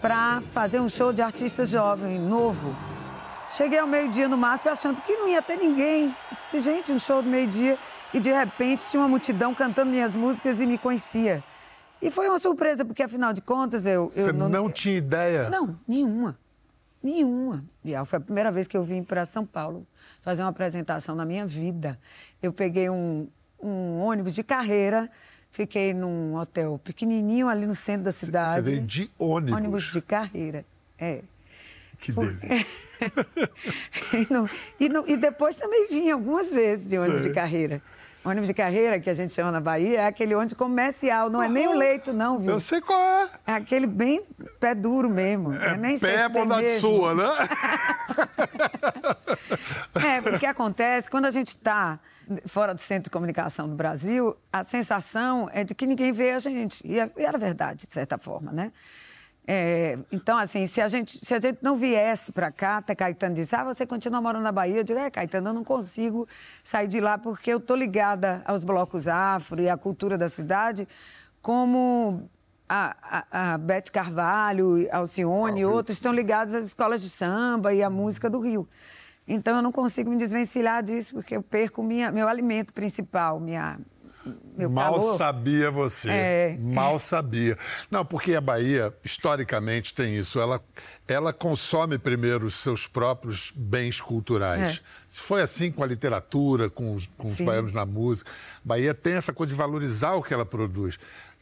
para 0.00 0.40
fazer 0.52 0.78
um 0.78 0.88
show 0.88 1.12
de 1.12 1.20
artista 1.20 1.64
jovem, 1.64 2.16
novo. 2.16 2.72
Cheguei 3.50 3.78
ao 3.80 3.86
meio-dia 3.86 4.28
no 4.28 4.38
máximo 4.38 4.70
achando 4.70 5.00
que 5.02 5.16
não 5.16 5.28
ia 5.28 5.42
ter 5.42 5.56
ninguém. 5.56 6.14
Disse, 6.36 6.60
gente, 6.60 6.92
um 6.92 6.98
show 6.98 7.20
do 7.20 7.28
meio-dia 7.28 7.76
e 8.14 8.20
de 8.20 8.32
repente 8.32 8.88
tinha 8.88 9.02
uma 9.02 9.08
multidão 9.08 9.52
cantando 9.52 9.90
minhas 9.90 10.14
músicas 10.14 10.60
e 10.60 10.66
me 10.66 10.78
conhecia. 10.78 11.42
E 12.00 12.10
foi 12.10 12.28
uma 12.28 12.38
surpresa, 12.38 12.84
porque 12.84 13.02
afinal 13.02 13.32
de 13.32 13.40
contas 13.40 13.84
eu. 13.84 14.12
eu 14.14 14.24
Você 14.24 14.32
não... 14.32 14.48
tinha 14.70 14.96
ideia? 14.96 15.50
não, 15.50 15.76
nenhuma. 15.86 16.38
Nenhuma. 17.02 17.64
Bial, 17.82 18.04
foi 18.04 18.18
a 18.18 18.20
primeira 18.20 18.52
vez 18.52 18.66
que 18.66 18.76
eu 18.76 18.84
vim 18.84 19.02
para 19.02 19.24
São 19.24 19.44
Paulo 19.44 19.86
fazer 20.22 20.42
uma 20.42 20.50
apresentação 20.50 21.14
na 21.14 21.24
minha 21.24 21.46
vida. 21.46 21.98
Eu 22.42 22.52
peguei 22.52 22.88
um, 22.88 23.26
um 23.60 23.98
ônibus 23.98 24.34
de 24.34 24.44
carreira, 24.44 25.10
fiquei 25.50 25.92
num 25.92 26.36
hotel 26.36 26.78
pequenininho 26.82 27.48
ali 27.48 27.66
no 27.66 27.74
centro 27.74 28.04
da 28.04 28.12
cidade. 28.12 28.52
Você 28.52 28.60
veio 28.60 28.82
de 28.82 29.10
ônibus. 29.18 29.58
Ônibus 29.58 29.82
de 29.84 30.00
carreira, 30.00 30.64
é. 30.98 31.22
Que 32.00 32.12
delícia. 32.12 32.66
e, 34.12 34.26
não- 34.88 35.06
e 35.06 35.12
e 35.12 35.16
depois 35.16 35.56
também 35.56 35.86
vim 35.88 36.10
algumas 36.10 36.50
vezes 36.50 36.88
de 36.88 36.98
ônibus 36.98 37.22
Sei. 37.22 37.30
de 37.30 37.34
carreira. 37.34 37.82
Ônibus 38.22 38.48
de 38.48 38.54
carreira, 38.54 39.00
que 39.00 39.08
a 39.08 39.14
gente 39.14 39.32
chama 39.32 39.50
na 39.50 39.60
Bahia, 39.62 40.00
é 40.00 40.06
aquele 40.06 40.34
ônibus 40.34 40.52
comercial, 40.54 41.30
não 41.30 41.42
é 41.42 41.48
nem 41.48 41.66
o 41.68 41.72
leito, 41.72 42.12
não, 42.12 42.38
viu? 42.38 42.50
Eu 42.50 42.60
sei 42.60 42.78
qual 42.82 43.00
é. 43.00 43.30
É 43.46 43.52
aquele 43.54 43.86
bem 43.86 44.22
pé 44.60 44.74
duro 44.74 45.08
mesmo. 45.08 45.54
Eu 45.54 45.78
nem 45.78 45.96
sei 45.96 46.12
Pé 46.12 46.28
bondade 46.28 46.62
mesmo. 46.62 46.80
sua, 46.80 47.14
né? 47.14 47.24
É, 50.06 50.20
porque 50.20 50.46
acontece, 50.46 51.10
quando 51.10 51.24
a 51.26 51.30
gente 51.30 51.48
está 51.48 51.98
fora 52.46 52.74
do 52.74 52.80
centro 52.80 53.04
de 53.04 53.10
comunicação 53.10 53.68
do 53.68 53.74
Brasil, 53.74 54.36
a 54.52 54.62
sensação 54.62 55.48
é 55.52 55.64
de 55.64 55.74
que 55.74 55.86
ninguém 55.86 56.12
vê 56.12 56.32
a 56.32 56.38
gente. 56.38 56.86
E 56.86 56.98
é- 57.00 57.10
e 57.16 57.24
era 57.24 57.38
verdade, 57.38 57.86
de 57.86 57.92
certa 57.94 58.18
forma, 58.18 58.52
né? 58.52 58.70
É, 59.46 59.98
então, 60.12 60.38
assim, 60.38 60.66
se 60.66 60.80
a 60.80 60.86
gente, 60.86 61.24
se 61.24 61.34
a 61.34 61.40
gente 61.40 61.58
não 61.60 61.76
viesse 61.76 62.30
para 62.30 62.52
cá, 62.52 62.76
até 62.76 62.94
Caetano 62.94 63.34
disse, 63.34 63.56
ah, 63.56 63.64
você 63.64 63.84
continua 63.84 64.20
morando 64.20 64.42
na 64.42 64.52
Bahia? 64.52 64.76
Eu 64.76 64.84
digo, 64.84 64.98
é, 64.98 65.10
Caetano, 65.10 65.48
eu 65.48 65.54
não 65.54 65.64
consigo 65.64 66.28
sair 66.62 66.86
de 66.86 67.00
lá 67.00 67.18
porque 67.18 67.50
eu 67.50 67.58
tô 67.58 67.74
ligada 67.74 68.42
aos 68.44 68.62
blocos 68.62 69.08
afro 69.08 69.60
e 69.60 69.68
à 69.68 69.76
cultura 69.76 70.16
da 70.16 70.28
cidade 70.28 70.86
como 71.42 72.28
a, 72.68 72.96
a, 73.02 73.54
a 73.54 73.58
Beth 73.58 73.90
Carvalho, 73.92 74.86
Alcione 74.92 75.62
e 75.62 75.64
outros 75.64 75.96
estão 75.96 76.12
ligados 76.12 76.54
às 76.54 76.66
escolas 76.66 77.02
de 77.02 77.10
samba 77.10 77.74
e 77.74 77.82
à 77.82 77.90
música 77.90 78.30
do 78.30 78.38
Rio. 78.38 78.68
Então, 79.26 79.56
eu 79.56 79.62
não 79.62 79.72
consigo 79.72 80.10
me 80.10 80.16
desvencilhar 80.16 80.82
disso 80.82 81.14
porque 81.14 81.36
eu 81.36 81.42
perco 81.42 81.82
minha, 81.82 82.10
meu 82.12 82.28
alimento 82.28 82.72
principal, 82.72 83.40
minha, 83.40 83.78
meu 84.56 84.68
Mal 84.70 84.94
calor. 84.94 85.16
sabia 85.16 85.70
você. 85.70 86.10
É. 86.10 86.56
Mal 86.60 86.98
sabia. 86.98 87.56
Não, 87.90 88.04
porque 88.04 88.34
a 88.34 88.40
Bahia, 88.40 88.92
historicamente, 89.04 89.94
tem 89.94 90.16
isso. 90.16 90.40
Ela, 90.40 90.62
ela 91.08 91.32
consome 91.32 91.98
primeiro 91.98 92.46
os 92.46 92.54
seus 92.54 92.86
próprios 92.86 93.52
bens 93.54 94.00
culturais. 94.00 94.76
É. 94.76 94.80
Se 95.08 95.20
foi 95.20 95.42
assim 95.42 95.70
com 95.70 95.82
a 95.82 95.86
literatura, 95.86 96.68
com 96.70 96.94
os, 96.94 97.06
com 97.16 97.28
os 97.28 97.40
baianos 97.40 97.72
na 97.72 97.84
música, 97.86 98.30
a 98.30 98.68
Bahia 98.68 98.94
tem 98.94 99.14
essa 99.14 99.32
coisa 99.32 99.52
de 99.52 99.56
valorizar 99.58 100.12
o 100.14 100.22
que 100.22 100.32
ela 100.34 100.44
produz. 100.46 100.98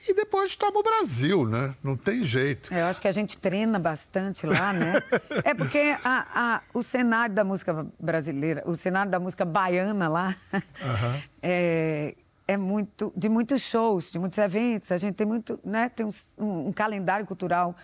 E 0.09 0.14
depois 0.14 0.54
toma 0.54 0.78
o 0.78 0.83
Brasil, 0.85 1.45
né? 1.45 1.75
Não 1.83 1.97
tem 1.97 2.23
jeito. 2.25 2.73
É, 2.73 2.83
Eu 2.83 2.87
acho 2.87 3.00
que 3.00 3.09
a 3.09 3.12
gente 3.12 3.37
treina 3.37 3.80
bastante 3.80 4.47
lá, 4.47 4.73
né? 4.73 5.02
É 5.45 5.52
porque 5.52 5.97
a- 6.04 6.26
a- 6.33 6.62
o 6.73 6.85
cenário 6.85 7.35
da 7.35 7.42
música 7.42 7.85
brasileira, 7.99 8.62
o 8.64 8.76
cenário 8.76 9.11
da 9.11 9.18
música 9.18 9.45
baiana 9.45 10.09
lá, 10.09 10.37
é, 11.42 12.14
é 12.49 12.57
muito 12.57 13.12
de 13.14 13.28
muitos 13.28 13.61
shows, 13.61 14.11
de 14.11 14.19
muitos 14.19 14.38
eventos. 14.38 14.90
A 14.90 14.97
gente 14.97 15.14
tem 15.14 15.26
muito, 15.26 15.61
né? 15.62 15.90
Tem 15.90 16.07
um, 16.07 16.11
um- 16.38 16.73
calendário 16.73 17.26
cultural 17.26 17.76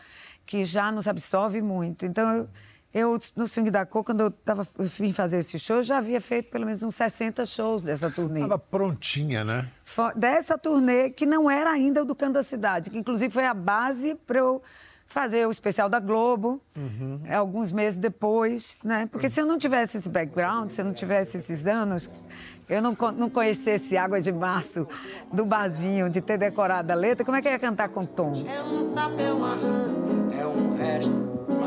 que 0.47 0.65
já 0.65 0.91
nos 0.91 1.07
absorve 1.07 1.61
muito. 1.61 2.07
Então 2.07 2.33
eu, 2.35 2.49
eu, 2.93 3.19
no 3.37 3.47
Swing 3.47 3.71
da 3.71 3.85
Cor, 3.85 4.03
quando 4.03 4.23
eu, 4.23 4.31
tava, 4.31 4.67
eu 4.79 4.87
vim 4.87 5.13
fazer 5.13 5.39
esse 5.39 5.59
show, 5.59 5.77
eu 5.77 5.83
já 5.83 5.99
havia 5.99 6.21
feito 6.21 6.51
pelo 6.51 6.65
menos 6.65 6.83
uns 6.83 6.95
60 6.95 7.45
shows 7.45 7.83
dessa 7.85 8.11
turnê. 8.11 8.41
Estava 8.41 8.59
prontinha, 8.59 9.45
né? 9.45 9.69
Dessa 10.17 10.57
turnê, 10.57 11.11
que 11.11 11.27
não 11.27 11.51
era 11.51 11.71
ainda 11.71 12.03
o 12.03 12.05
do 12.07 12.15
Canto 12.15 12.33
da 12.35 12.43
Cidade, 12.43 12.89
que 12.89 12.99
inclusive 12.99 13.33
foi 13.33 13.45
a 13.45 13.53
base 13.53 14.15
para 14.27 14.39
eu 14.39 14.63
fazer 15.15 15.47
o 15.47 15.51
especial 15.53 15.89
da 15.89 16.01
Globo, 16.01 16.61
é, 17.25 17.37
alguns 17.37 17.71
meses 17.71 17.99
depois, 18.01 18.77
né? 18.83 19.09
Porque 19.13 19.29
se 19.29 19.41
eu 19.41 19.47
não 19.47 19.57
tivesse 19.57 19.97
esse 19.99 20.09
background, 20.09 20.71
se 20.71 20.81
eu 20.81 20.85
não 20.85 20.93
tivesse 20.93 21.37
esses 21.37 21.69
anos, 21.69 22.11
eu 22.69 22.83
não, 22.83 22.97
não 23.17 23.31
conhecesse 23.31 23.97
Água 23.97 24.21
de 24.21 24.33
Março 24.33 24.89
do 25.33 25.45
barzinho, 25.47 26.11
de 26.11 26.21
ter 26.21 26.37
decorado 26.37 26.91
a 26.91 26.97
letra, 26.97 27.25
como 27.25 27.37
é 27.37 27.41
que 27.41 27.47
eu 27.47 27.53
ia 27.53 27.59
cantar 27.61 27.89
com 27.91 28.05
tom? 28.05 28.33
É 28.49 28.61
um 28.61 28.83
sapeu 28.83 29.39
marrão 29.39 30.29
É 30.37 30.45
um 30.45 30.77
resto 30.77 31.11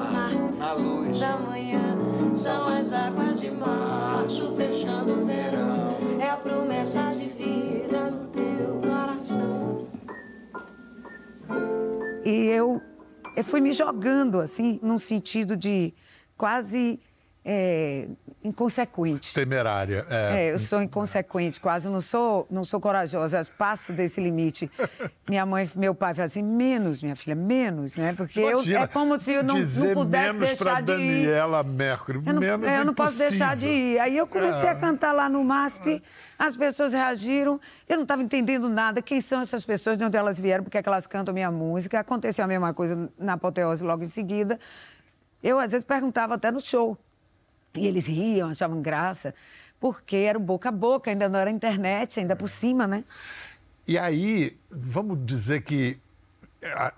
Marte 0.04 0.58
na 0.60 0.74
luz. 0.74 1.18
da 1.18 1.38
manhã. 1.38 1.98
São 2.36 2.68
as 2.68 2.92
águas 2.92 3.39
de 3.39 3.50
março 3.50 4.54
fechando 4.58 5.22
o 5.22 5.25
verão. 5.25 6.20
É 6.20 6.30
a 6.30 6.36
promessa 6.36 7.13
de 7.16 7.27
vida 7.30 8.12
no 8.12 8.27
teu 8.27 8.80
coração. 8.82 9.88
E 12.25 12.48
eu 12.48 12.82
eu 13.38 13.44
fui 13.44 13.62
me 13.62 13.72
jogando, 13.72 14.39
assim, 14.39 14.79
num 14.82 14.98
sentido 14.98 15.56
de 15.56 15.94
quase 16.36 17.00
é, 17.46 18.10
inconsequente. 18.44 19.34
Temerária. 19.34 20.06
É. 20.10 20.48
É, 20.48 20.53
eu 20.53 20.60
sou 20.60 20.82
inconsequente, 20.82 21.60
quase 21.60 21.89
não 21.89 22.00
sou, 22.00 22.48
não 22.50 22.63
sou 22.63 22.79
corajosa, 22.79 23.46
passo 23.58 23.91
desse 23.91 24.22
limite. 24.22 24.70
Minha 25.27 25.46
mãe, 25.46 25.70
meu 25.75 25.94
pai 25.94 26.13
fala 26.13 26.25
assim, 26.25 26.44
menos, 26.44 27.01
minha 27.01 27.15
filha, 27.15 27.36
menos, 27.36 27.96
né? 27.96 28.13
Porque 28.15 28.39
eu, 28.39 28.60
é 28.62 28.88
como 28.88 29.20
se 29.20 29.34
eu 29.34 29.44
não, 29.44 29.56
não 29.60 29.94
pudesse 29.94 30.34
menos 30.34 30.48
deixar 30.48 30.82
de 30.82 30.91
ir. 30.94 31.25
Daniela 31.25 31.63
Mercury. 31.63 32.22
Eu 32.25 32.34
não, 32.34 32.39
menos 32.39 32.67
é, 32.67 32.79
eu 32.79 32.86
não 32.86 32.94
posso 32.94 33.17
deixar 33.17 33.56
de 33.58 33.67
ir. 33.67 34.00
Aí 34.00 34.15
eu 34.15 34.25
comecei 34.25 34.70
É. 34.70 34.72
a 34.72 34.75
cantar 34.75 35.12
lá 35.12 35.27
no 35.27 35.44
MASP, 35.44 36.01
as 36.39 36.56
pessoas 36.56 36.94
reagiram, 36.94 37.60
eu 37.89 37.96
não 37.98 38.03
estava 38.03 38.22
entendendo 38.24 38.70
nada, 38.70 39.01
quem 39.01 39.20
são 39.20 39.41
essas 39.41 39.65
pessoas, 39.65 39.98
de 39.98 40.06
onde 40.06 40.15
elas 40.15 40.39
vieram, 40.39 40.63
porque 40.63 40.77
é 40.77 40.84
que 40.84 40.88
elas 40.88 41.06
cantam 41.08 41.34
minha 41.34 41.51
música. 41.51 42.00
Aconteceu 42.00 42.46
a 42.46 42.48
mesma 42.48 42.74
coisa 42.74 43.10
na 43.17 43.34
apoteose 43.34 43.84
logo 43.84 44.03
em 44.03 44.08
seguida. 44.08 44.58
Eu, 45.44 45.60
às 45.60 45.72
vezes, 45.72 45.86
perguntava 45.86 46.36
até 46.36 46.50
no 46.51 46.62
show. 46.62 46.98
E 47.74 47.86
eles 47.86 48.08
riam, 48.08 48.50
achavam 48.50 48.82
graça, 48.82 49.34
porque 49.80 50.16
era 50.16 50.38
o 50.38 50.42
boca 50.42 50.70
a 50.70 50.72
boca, 50.72 51.12
ainda 51.12 51.30
não 51.30 51.40
era 51.40 51.52
internet, 51.52 52.20
ainda 52.20 52.36
por 52.36 52.50
cima, 52.50 52.88
né? 52.88 53.04
E 53.88 53.98
aí, 53.98 54.58
vamos 54.70 55.26
dizer 55.26 55.62
que, 55.62 55.98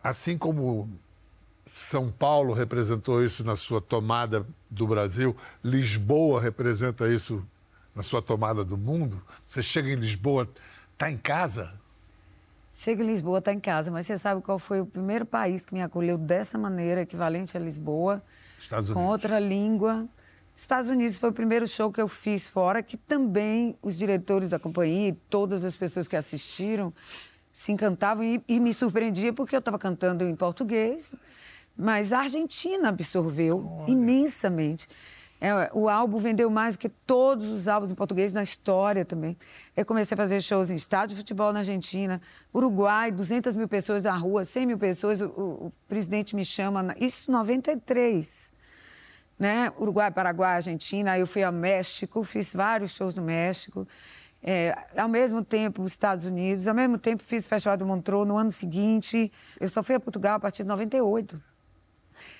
assim 0.03 0.37
como 0.37 0.89
São 1.65 2.11
Paulo 2.11 2.53
representou 2.53 3.23
isso 3.23 3.43
na 3.43 3.55
sua 3.55 3.81
tomada 3.81 4.45
do 4.69 4.87
Brasil, 4.87 5.35
Lisboa 5.63 6.41
representa 6.41 7.07
isso 7.07 7.45
na 7.93 8.01
sua 8.01 8.21
tomada 8.21 8.63
do 8.63 8.77
mundo. 8.77 9.21
Você 9.45 9.61
chega 9.61 9.89
em 9.89 9.95
Lisboa, 9.95 10.47
tá 10.97 11.11
em 11.11 11.17
casa? 11.17 11.73
Chego 12.71 13.03
em 13.03 13.07
Lisboa, 13.07 13.39
está 13.39 13.51
em 13.51 13.59
casa, 13.59 13.91
mas 13.91 14.05
você 14.05 14.17
sabe 14.17 14.41
qual 14.41 14.57
foi 14.57 14.79
o 14.79 14.85
primeiro 14.85 15.25
país 15.25 15.65
que 15.65 15.73
me 15.73 15.81
acolheu 15.81 16.17
dessa 16.17 16.57
maneira, 16.57 17.01
equivalente 17.01 17.57
a 17.57 17.59
Lisboa, 17.59 18.23
Estados 18.57 18.89
com 18.89 18.99
Unidos. 18.99 19.11
outra 19.11 19.39
língua? 19.39 20.07
Estados 20.61 20.89
Unidos 20.89 21.17
foi 21.17 21.29
o 21.29 21.33
primeiro 21.33 21.65
show 21.67 21.91
que 21.91 22.01
eu 22.01 22.07
fiz 22.07 22.47
fora, 22.47 22.83
que 22.83 22.97
também 22.97 23.77
os 23.81 23.97
diretores 23.97 24.49
da 24.49 24.59
companhia 24.59 25.09
e 25.09 25.13
todas 25.13 25.63
as 25.63 25.75
pessoas 25.75 26.07
que 26.07 26.15
assistiram 26.15 26.93
se 27.51 27.71
encantavam 27.71 28.23
e, 28.23 28.43
e 28.47 28.59
me 28.59 28.73
surpreendia 28.73 29.31
porque 29.33 29.55
eu 29.55 29.59
estava 29.59 29.79
cantando 29.79 30.23
em 30.23 30.35
português, 30.35 31.13
mas 31.75 32.11
a 32.13 32.19
Argentina 32.19 32.89
absorveu 32.89 33.83
imensamente. 33.87 34.87
É, 35.41 35.71
o 35.73 35.87
álbum 35.87 36.17
vendeu 36.19 36.49
mais 36.49 36.75
do 36.75 36.79
que 36.79 36.89
todos 36.89 37.47
os 37.47 37.69
álbuns 37.69 37.89
em 37.89 37.95
português 37.95 38.33
na 38.33 38.43
história 38.43 39.05
também. 39.05 39.37
Eu 39.77 39.85
comecei 39.85 40.13
a 40.13 40.17
fazer 40.17 40.41
shows 40.41 40.69
em 40.69 40.75
estádio 40.75 41.15
de 41.15 41.21
futebol 41.21 41.53
na 41.53 41.59
Argentina, 41.59 42.21
Uruguai, 42.53 43.09
200 43.09 43.55
mil 43.55 43.67
pessoas 43.69 44.03
na 44.03 44.17
rua, 44.17 44.43
100 44.43 44.65
mil 44.65 44.77
pessoas. 44.77 45.21
O, 45.21 45.25
o- 45.27 45.73
presidente 45.87 46.35
me 46.35 46.43
chama, 46.43 46.93
isso 46.99 47.31
em 47.31 47.33
93 47.33 48.51
né? 49.39 49.71
Uruguai, 49.79 50.11
Paraguai, 50.11 50.55
Argentina. 50.55 51.13
Aí 51.13 51.21
eu 51.21 51.27
fui 51.27 51.41
ao 51.41 51.51
México, 51.51 52.23
fiz 52.23 52.53
vários 52.53 52.91
shows 52.91 53.15
no 53.15 53.21
México. 53.21 53.87
É, 54.43 54.77
ao 54.95 55.07
mesmo 55.07 55.43
tempo, 55.43 55.81
os 55.81 55.93
Estados 55.93 56.25
Unidos. 56.25 56.67
Ao 56.67 56.75
mesmo 56.75 56.97
tempo, 56.97 57.23
fiz 57.23 57.45
o 57.45 57.49
Festival 57.49 57.77
do 57.77 57.85
Montreux 57.85 58.27
no 58.27 58.37
ano 58.37 58.51
seguinte. 58.51 59.31
Eu 59.59 59.69
só 59.69 59.81
fui 59.81 59.95
a 59.95 59.99
Portugal 59.99 60.35
a 60.35 60.39
partir 60.39 60.63
de 60.63 60.69
98. 60.69 61.41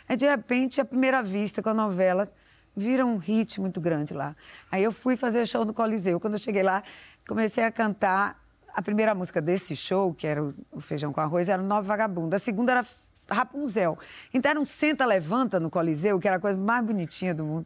Aí, 0.08 0.18
de 0.18 0.25
repente, 0.25 0.82
à 0.82 0.86
primeira 0.86 1.24
vista 1.24 1.63
com 1.63 1.70
a 1.70 1.74
novela, 1.74 2.29
vira 2.75 3.06
um 3.06 3.18
hit 3.18 3.62
muito 3.62 3.79
grande 3.79 4.13
lá. 4.13 4.36
Aí 4.70 4.84
eu 4.84 4.91
fui 4.91 5.15
fazer 5.15 5.46
show 5.46 5.63
no 5.63 5.74
Coliseu. 5.74 6.20
Quando 6.20 6.34
eu 6.34 6.39
cheguei 6.39 6.63
lá, 6.63 6.84
comecei 7.27 7.63
a 7.63 7.72
cantar 7.72 8.38
a 8.74 8.82
primeira 8.82 9.15
música 9.15 9.41
desse 9.41 9.75
show, 9.75 10.13
que 10.13 10.27
era 10.27 10.44
o 10.44 10.53
o 10.72 10.82
Feijão 10.82 11.12
com 11.12 11.22
Arroz, 11.22 11.50
era 11.50 11.62
Nova 11.62 11.88
Vagabunda. 11.88 12.38
A 12.38 12.39
segunda 12.39 12.72
era 12.72 12.86
Rapunzel. 13.30 13.98
Então 14.34 14.50
era 14.50 14.60
um 14.60 14.66
senta-levanta 14.66 15.60
no 15.60 15.70
Coliseu, 15.70 16.20
que 16.20 16.28
era 16.28 16.38
a 16.38 16.40
coisa 16.40 16.58
mais 16.60 16.84
bonitinha 16.86 17.34
do 17.34 17.44
mundo. 17.44 17.66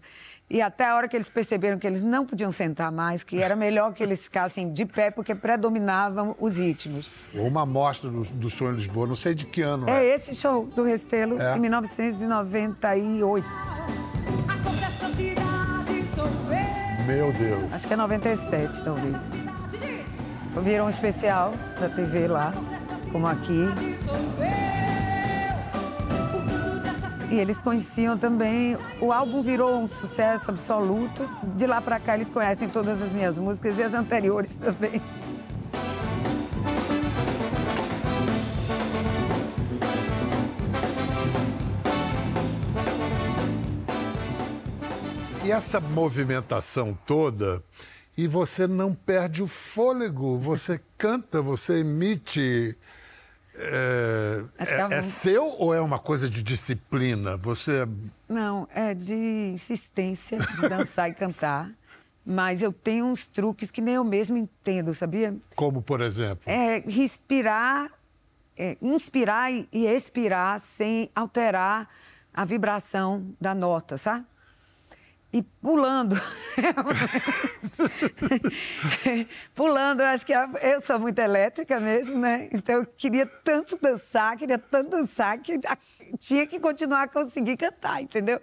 E 0.50 0.62
até 0.62 0.86
a 0.86 0.96
hora 0.96 1.08
que 1.08 1.16
eles 1.18 1.30
perceberam 1.30 1.80
que 1.80 1.88
eles 1.88 2.04
não 2.04 2.26
podiam 2.26 2.52
sentar 2.52 2.92
mais, 2.92 3.24
que 3.24 3.42
era 3.42 3.56
melhor 3.56 3.94
que 3.94 4.04
eles 4.04 4.24
ficassem 4.24 4.72
de 4.72 4.86
pé, 4.86 5.10
porque 5.10 5.34
predominavam 5.34 6.36
os 6.40 6.58
ritmos. 6.58 7.10
Uma 7.34 7.62
amostra 7.64 8.10
do, 8.10 8.24
do 8.24 8.50
show 8.50 8.72
em 8.72 8.76
Lisboa, 8.76 9.08
não 9.08 9.16
sei 9.16 9.34
de 9.34 9.46
que 9.46 9.62
ano 9.62 9.90
É 9.90 10.06
é. 10.06 10.14
esse 10.16 10.36
show 10.36 10.66
do 10.68 10.84
Restelo, 10.84 11.42
É. 11.42 11.56
em 11.56 11.60
1998. 11.62 13.48
A 14.48 14.58
cor 14.64 14.74
dessa 14.74 15.10
cidade 15.16 16.06
sou 16.14 16.26
eu. 16.28 17.06
Meu 17.08 17.34
Deus. 17.34 17.74
Acho 17.74 17.88
que 17.88 17.94
é 17.94 17.98
97, 17.98 18.84
talvez. 18.84 19.32
Virou 20.62 20.86
um 20.86 20.90
especial 20.90 21.54
da 21.80 21.90
TV 21.90 22.28
lá, 22.28 22.54
como 23.12 23.26
aqui. 23.28 23.66
E 27.34 27.40
eles 27.40 27.58
conheciam 27.58 28.16
também. 28.16 28.78
O 29.02 29.12
álbum 29.12 29.42
virou 29.42 29.82
um 29.82 29.88
sucesso 29.88 30.52
absoluto. 30.52 31.28
De 31.56 31.66
lá 31.66 31.82
pra 31.82 32.00
cá, 32.00 32.14
eles 32.14 32.30
conhecem 32.30 32.70
todas 32.70 33.02
as 33.02 33.12
minhas 33.12 33.40
músicas 33.40 33.76
e 33.80 33.82
as 33.82 33.92
anteriores 33.96 34.56
também. 34.56 35.02
E 45.44 45.52
essa 45.52 45.80
movimentação 45.80 46.96
toda, 47.04 47.64
e 48.16 48.28
você 48.28 48.68
não 48.68 48.94
perde 48.94 49.42
o 49.42 49.48
fôlego, 49.48 50.38
você 50.38 50.80
canta, 51.00 51.42
você 51.42 51.80
emite. 51.80 52.78
É, 53.56 54.44
é- 54.58 54.96
é 54.98 55.02
seu 55.02 55.46
ou 55.46 55.74
é 55.74 55.80
uma 55.82 56.00
coisa 56.00 56.30
de 56.30 56.42
disciplina? 56.42 57.38
Você. 57.38 57.88
Não, 58.28 58.68
é 58.74 58.94
de 58.94 59.14
insistência 59.54 60.38
de 60.40 60.68
dançar 60.70 61.10
e 61.10 61.14
cantar. 61.14 61.70
Mas 62.26 62.62
eu 62.62 62.72
tenho 62.72 63.06
uns 63.06 63.28
truques 63.28 63.70
que 63.70 63.82
nem 63.82 63.96
eu 63.96 64.04
mesmo 64.04 64.38
entendo, 64.38 64.94
sabia? 64.94 65.36
Como, 65.56 65.82
por 65.82 66.00
exemplo? 66.02 66.42
é 66.46 66.80
respirar, 66.80 67.92
é, 68.58 68.78
inspirar 68.82 69.52
e 69.52 69.86
expirar 69.86 70.58
sem 70.60 71.10
alterar 71.14 71.90
a 72.34 72.46
vibração 72.46 73.36
da 73.42 73.54
nota, 73.54 73.98
sabe? 73.98 74.26
E 75.34 75.42
pulando. 75.42 76.16
pulando, 79.56 80.02
eu 80.02 80.06
acho 80.06 80.24
que 80.24 80.32
eu 80.32 80.80
sou 80.86 81.00
muito 81.00 81.18
elétrica 81.18 81.80
mesmo, 81.80 82.20
né? 82.20 82.50
Então 82.54 82.76
eu 82.76 82.86
queria 82.86 83.26
tanto 83.26 83.76
dançar, 83.82 84.38
queria 84.38 84.60
tanto 84.60 84.92
dançar 84.92 85.40
que 85.40 85.60
tinha 86.20 86.46
que 86.46 86.60
continuar 86.60 87.04
a 87.04 87.08
conseguir 87.08 87.58
cantar, 87.58 88.04
entendeu? 88.04 88.40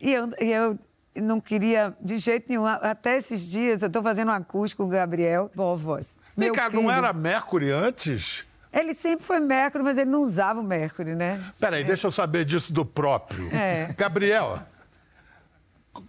E 0.00 0.12
eu, 0.12 0.30
eu 0.38 0.78
não 1.16 1.40
queria 1.40 1.96
de 2.00 2.18
jeito 2.18 2.48
nenhum. 2.48 2.64
Até 2.64 3.16
esses 3.16 3.50
dias 3.50 3.82
eu 3.82 3.88
estou 3.88 4.00
fazendo 4.02 4.28
um 4.28 4.34
acústico 4.34 4.84
com 4.84 4.88
o 4.88 4.92
Gabriel, 4.92 5.50
boa 5.52 5.76
voz. 5.76 6.16
Vem 6.36 6.52
cá, 6.52 6.70
não 6.70 6.82
filho. 6.82 6.90
era 6.92 7.12
Mercury 7.12 7.72
antes? 7.72 8.46
Ele 8.72 8.94
sempre 8.94 9.24
foi 9.24 9.40
Mercury, 9.40 9.82
mas 9.82 9.98
ele 9.98 10.10
não 10.10 10.20
usava 10.20 10.60
o 10.60 10.64
Mercury, 10.64 11.16
né? 11.16 11.40
Peraí, 11.58 11.82
deixa 11.82 12.06
eu 12.06 12.10
saber 12.12 12.44
disso 12.44 12.72
do 12.72 12.84
próprio. 12.84 13.48
É. 13.54 13.92
Gabriel, 13.96 14.60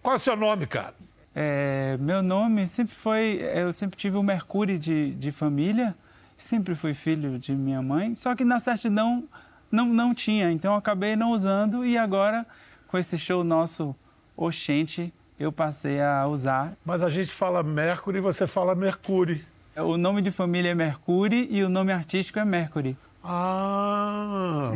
qual 0.02 0.14
é 0.14 0.16
o 0.18 0.20
seu 0.20 0.36
nome, 0.36 0.66
cara? 0.68 0.94
É, 1.34 1.98
meu 2.00 2.22
nome 2.22 2.66
sempre 2.66 2.96
foi. 2.96 3.42
Eu 3.54 3.74
sempre 3.74 3.98
tive 3.98 4.18
o 4.18 4.24
Mercúrio 4.24 4.80
de, 4.80 5.14
de 5.16 5.32
família, 5.32 5.96
sempre 6.38 6.74
fui 6.76 6.94
filho 6.94 7.38
de 7.38 7.54
minha 7.54 7.82
mãe, 7.82 8.16
só 8.16 8.34
que 8.36 8.46
na 8.46 8.60
certidão 8.60 9.26
não, 9.72 9.86
não 9.88 10.14
tinha, 10.14 10.52
então 10.52 10.74
eu 10.74 10.78
acabei 10.78 11.16
não 11.16 11.32
usando 11.32 11.86
e 11.86 11.98
agora, 11.98 12.46
com 12.88 12.98
esse 12.98 13.18
show 13.18 13.44
nosso 13.44 13.96
Oxente, 14.38 15.14
eu 15.40 15.52
passei 15.52 16.02
a 16.02 16.26
usar. 16.28 16.74
Mas 16.86 17.04
a 17.04 17.10
gente 17.10 17.32
fala 17.32 17.62
Mercury 17.62 18.18
e 18.18 18.22
você 18.22 18.48
fala 18.48 18.74
Mercury. 18.74 19.46
O 19.76 19.98
nome 19.98 20.22
de 20.22 20.32
família 20.32 20.72
é 20.72 20.74
Mercury 20.74 21.48
e 21.52 21.62
o 21.64 21.70
nome 21.70 21.92
artístico 21.92 22.40
é 22.40 22.46
Mercury. 22.46 22.98
Ah. 23.22 24.72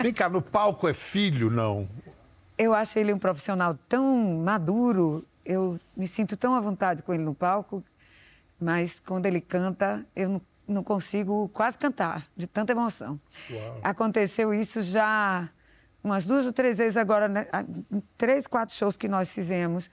Vem 0.00 0.12
cá, 0.12 0.28
no 0.28 0.40
palco 0.40 0.86
é 0.86 0.94
filho, 0.94 1.50
não? 1.50 1.88
Eu 2.58 2.74
acho 2.74 2.98
ele 2.98 3.12
um 3.12 3.18
profissional 3.18 3.78
tão 3.88 4.04
maduro, 4.42 5.24
eu 5.44 5.78
me 5.96 6.06
sinto 6.06 6.36
tão 6.36 6.54
à 6.54 6.60
vontade 6.60 7.02
com 7.02 7.14
ele 7.14 7.22
no 7.22 7.34
palco, 7.34 7.82
mas 8.60 9.00
quando 9.00 9.26
ele 9.26 9.40
canta, 9.40 10.04
eu 10.14 10.28
não, 10.28 10.42
não 10.66 10.82
consigo 10.84 11.48
quase 11.54 11.78
cantar, 11.78 12.26
de 12.36 12.46
tanta 12.46 12.72
emoção. 12.72 13.18
Aconteceu 13.82 14.52
isso 14.52 14.82
já 14.82 15.48
umas 16.02 16.24
duas 16.24 16.46
ou 16.46 16.52
três 16.52 16.78
vezes 16.78 16.96
agora, 16.96 17.28
né? 17.28 17.46
Três, 18.16 18.46
quatro 18.46 18.74
shows 18.74 18.96
que 18.96 19.08
nós 19.08 19.32
fizemos. 19.32 19.90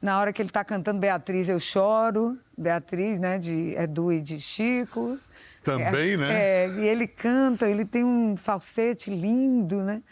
Na 0.00 0.18
hora 0.18 0.32
que 0.32 0.40
ele 0.40 0.48
está 0.48 0.64
cantando 0.64 0.98
Beatriz, 0.98 1.48
eu 1.48 1.60
choro. 1.60 2.38
Beatriz, 2.56 3.18
né, 3.18 3.38
de 3.38 3.74
Edu 3.76 4.12
e 4.12 4.22
de 4.22 4.40
Chico. 4.40 5.18
Também, 5.62 6.14
É, 6.14 6.16
né? 6.16 6.32
É, 6.32 6.68
e 6.68 6.88
ele 6.88 7.06
canta, 7.06 7.68
ele 7.68 7.84
tem 7.84 8.02
um 8.02 8.36
falsete 8.36 9.10
lindo, 9.10 9.82
né? 9.82 10.02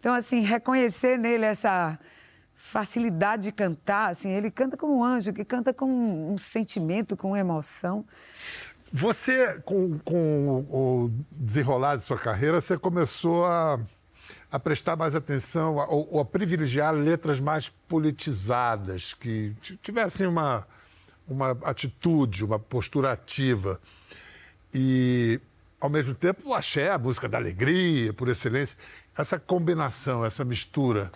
Então, 0.00 0.14
assim, 0.14 0.40
reconhecer 0.40 1.18
nele 1.18 1.44
essa 1.44 1.98
facilidade 2.56 3.44
de 3.44 3.52
cantar, 3.52 4.10
assim, 4.10 4.30
ele 4.30 4.50
canta 4.50 4.76
como 4.76 4.98
um 4.98 5.04
anjo, 5.04 5.32
que 5.32 5.44
canta 5.44 5.74
com 5.74 6.32
um 6.32 6.38
sentimento, 6.38 7.16
com 7.16 7.36
emoção. 7.36 8.04
Você, 8.90 9.60
com, 9.64 9.98
com 9.98 10.66
o 10.70 11.10
desenrolar 11.30 11.96
de 11.96 12.02
sua 12.02 12.18
carreira, 12.18 12.60
você 12.60 12.78
começou 12.78 13.44
a, 13.44 13.78
a 14.50 14.58
prestar 14.58 14.96
mais 14.96 15.14
atenção 15.14 15.76
ou, 15.76 16.08
ou 16.12 16.20
a 16.20 16.24
privilegiar 16.24 16.94
letras 16.94 17.38
mais 17.38 17.68
politizadas, 17.68 19.14
que 19.14 19.54
tivessem 19.82 20.26
uma, 20.26 20.66
uma 21.28 21.50
atitude, 21.62 22.44
uma 22.44 22.58
postura 22.58 23.12
ativa. 23.12 23.80
E, 24.72 25.40
ao 25.80 25.88
mesmo 25.88 26.14
tempo, 26.14 26.48
o 26.48 26.54
axé, 26.54 26.90
a 26.90 26.98
música 26.98 27.28
da 27.28 27.38
alegria, 27.38 28.12
por 28.12 28.28
excelência. 28.28 28.76
Essa 29.16 29.38
combinação, 29.38 30.24
essa 30.24 30.44
mistura, 30.44 31.10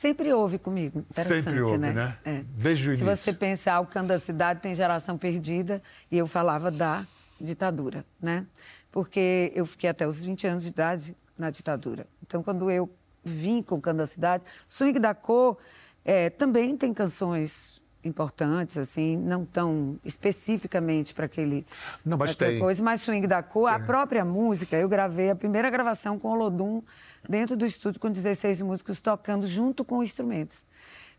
Sempre 0.00 0.32
houve 0.32 0.58
comigo. 0.58 1.00
Interessante, 1.10 1.44
Sempre 1.44 1.60
houve, 1.60 1.76
né? 1.76 1.92
né? 1.92 2.18
É. 2.24 2.42
Desde 2.56 2.88
o 2.88 2.96
Se 2.96 3.02
início. 3.02 3.16
você 3.22 3.34
pensar, 3.34 3.80
o 3.80 3.86
canto 3.86 4.08
da 4.08 4.18
cidade 4.18 4.60
tem 4.60 4.74
geração 4.74 5.18
perdida, 5.18 5.82
e 6.10 6.16
eu 6.16 6.26
falava 6.26 6.70
da 6.70 7.06
ditadura, 7.38 8.02
né? 8.18 8.46
Porque 8.90 9.52
eu 9.54 9.66
fiquei 9.66 9.90
até 9.90 10.08
os 10.08 10.24
20 10.24 10.46
anos 10.46 10.62
de 10.62 10.70
idade 10.70 11.14
na 11.36 11.50
ditadura. 11.50 12.06
Então, 12.22 12.42
quando 12.42 12.70
eu 12.70 12.88
vim 13.22 13.62
com 13.62 13.74
o 13.74 13.80
canto 13.80 13.98
da 13.98 14.06
cidade, 14.06 14.42
Swing 14.70 14.98
da 14.98 15.14
Cor 15.14 15.58
eh, 16.02 16.30
também 16.30 16.78
tem 16.78 16.94
canções 16.94 17.79
importantes, 18.02 18.78
assim, 18.78 19.16
não 19.16 19.44
tão 19.44 19.98
especificamente 20.04 21.12
para 21.14 21.26
aquele... 21.26 21.66
Não, 22.04 22.16
mas 22.16 22.34
tem. 22.36 22.58
coisa, 22.58 22.82
mas 22.82 23.02
Swing 23.02 23.26
da 23.26 23.42
Cor, 23.42 23.68
a 23.68 23.78
própria 23.78 24.24
música, 24.24 24.76
eu 24.76 24.88
gravei 24.88 25.30
a 25.30 25.36
primeira 25.36 25.68
gravação 25.68 26.18
com 26.18 26.30
o 26.30 26.34
Lodum 26.34 26.82
dentro 27.28 27.56
do 27.56 27.66
estúdio 27.66 28.00
com 28.00 28.10
16 28.10 28.62
músicos 28.62 29.00
tocando 29.00 29.46
junto 29.46 29.84
com 29.84 30.02
instrumentos. 30.02 30.64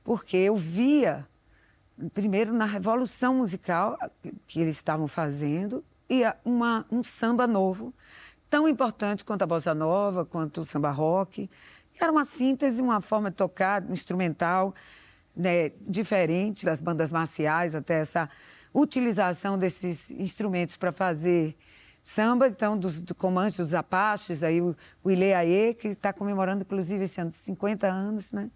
Porque 0.04 0.38
eu 0.38 0.56
via, 0.56 1.28
primeiro, 2.14 2.54
na 2.54 2.66
revolução 2.66 3.36
musical 3.36 3.98
que 4.48 4.60
eles 4.60 4.76
estavam 4.76 5.08
fazendo, 5.08 5.84
e 6.10 6.24
uma, 6.44 6.86
um 6.92 7.02
samba 7.04 7.48
novo, 7.48 7.94
tão 8.50 8.68
importante 8.68 9.24
quanto 9.24 9.44
a 9.44 9.48
bossa 9.48 9.74
nova, 9.74 10.26
quanto 10.26 10.60
o 10.60 10.66
samba 10.66 10.92
rock. 10.92 11.50
Era 11.98 12.12
uma 12.12 12.26
síntese, 12.26 12.82
uma 12.82 13.00
forma 13.00 13.30
de 13.32 13.38
tocar 13.38 13.90
instrumental 13.90 14.76
né, 15.36 15.70
diferente 15.82 16.66
das 16.66 16.80
bandas 16.80 17.12
marciais, 17.12 17.74
até 17.76 18.00
essa 18.00 18.30
utilização 18.74 19.58
desses 19.58 20.12
instrumentos 20.12 20.78
para 20.78 20.92
fazer 20.92 21.56
sambas, 22.04 22.54
então, 22.54 22.78
dos 22.78 23.02
do 23.02 23.14
comandos 23.14 23.58
dos 23.58 23.74
Apaches, 23.74 24.44
aí 24.44 24.62
o, 24.62 24.76
o 25.04 25.12
Ilê 25.12 25.34
Aê, 25.34 25.74
que 25.74 25.90
está 25.90 26.12
comemorando, 26.12 26.64
inclusive, 26.64 27.04
esse 27.04 27.22
ano 27.22 27.32
50 27.32 27.88
anos, 27.88 28.32
né? 28.32 28.50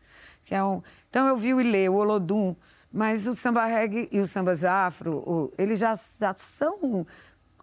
Que 0.43 0.55
é 0.55 0.63
um... 0.63 0.81
Então, 1.09 1.27
eu 1.27 1.37
vi 1.37 1.53
o 1.53 1.61
Ilê, 1.61 1.87
o 1.87 1.95
Olodum, 1.95 2.55
mas 2.91 3.27
o 3.27 3.35
samba 3.35 3.65
reggae 3.65 4.07
e 4.11 4.19
os 4.19 4.31
sambas 4.31 4.63
afro, 4.63 5.17
o- 5.17 5.53
eles 5.57 5.77
já, 5.79 5.95
já 5.95 6.33
são... 6.35 7.05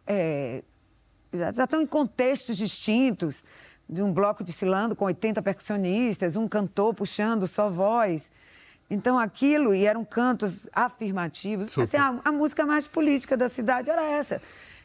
é, 0.07 0.63
já, 1.33 1.53
já 1.53 1.65
estão 1.65 1.81
em 1.81 1.87
contextos 1.87 2.57
distintos, 2.57 3.43
de 3.89 4.03
um 4.03 4.13
bloco 4.13 4.45
desfilando 4.45 4.95
com 4.95 5.05
80 5.05 5.43
percussionistas, 5.43 6.37
um 6.37 6.47
cantor 6.47 6.95
puxando 6.95 7.47
só 7.49 7.69
voz. 7.69 8.31
Então, 8.91 9.19
aquilo, 9.19 9.75
e 9.75 9.87
eram 9.87 10.05
cantos 10.05 10.69
afirmativos. 10.73 11.69
Assim, 11.83 11.97
a, 11.97 12.21
a 12.25 12.33
música 12.33 12.67
mais 12.67 12.87
política 12.87 13.37
da 13.37 13.49
cidade 13.49 13.89
era 13.91 14.03
essa. 14.03 14.41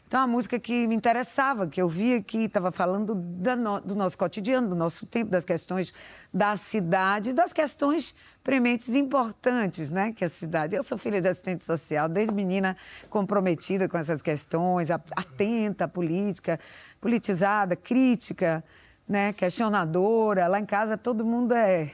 Então, 0.06 0.22
a 0.22 0.26
música 0.26 0.58
que 0.58 0.86
me 0.86 0.94
interessava, 0.94 1.66
que 1.66 1.82
eu 1.82 1.86
via 1.86 2.22
que 2.22 2.44
estava 2.44 2.72
falando 2.72 3.14
no- 3.14 3.80
do 3.82 3.94
nosso 3.94 4.16
cotidiano, 4.16 4.66
do 4.70 4.74
nosso 4.74 5.04
tempo, 5.04 5.30
das 5.30 5.44
questões 5.44 5.92
da 6.32 6.56
cidade, 6.56 7.34
das 7.34 7.52
questões 7.52 8.16
prementes 8.42 8.94
importantes, 8.94 9.90
né? 9.90 10.14
Que 10.14 10.24
a 10.24 10.28
cidade. 10.30 10.74
Eu 10.74 10.82
sou 10.82 10.96
filha 10.96 11.20
de 11.20 11.28
assistente 11.28 11.62
social, 11.62 12.08
desde 12.08 12.32
menina 12.34 12.74
comprometida 13.10 13.86
com 13.86 13.98
essas 13.98 14.22
questões, 14.22 14.88
atenta 14.90 15.84
à 15.84 15.88
política, 15.88 16.58
politizada, 16.98 17.76
crítica, 17.76 18.64
né? 19.06 19.34
Questionadora. 19.34 20.46
Lá 20.48 20.58
em 20.58 20.64
casa 20.64 20.96
todo 20.96 21.22
mundo 21.22 21.52
é 21.52 21.92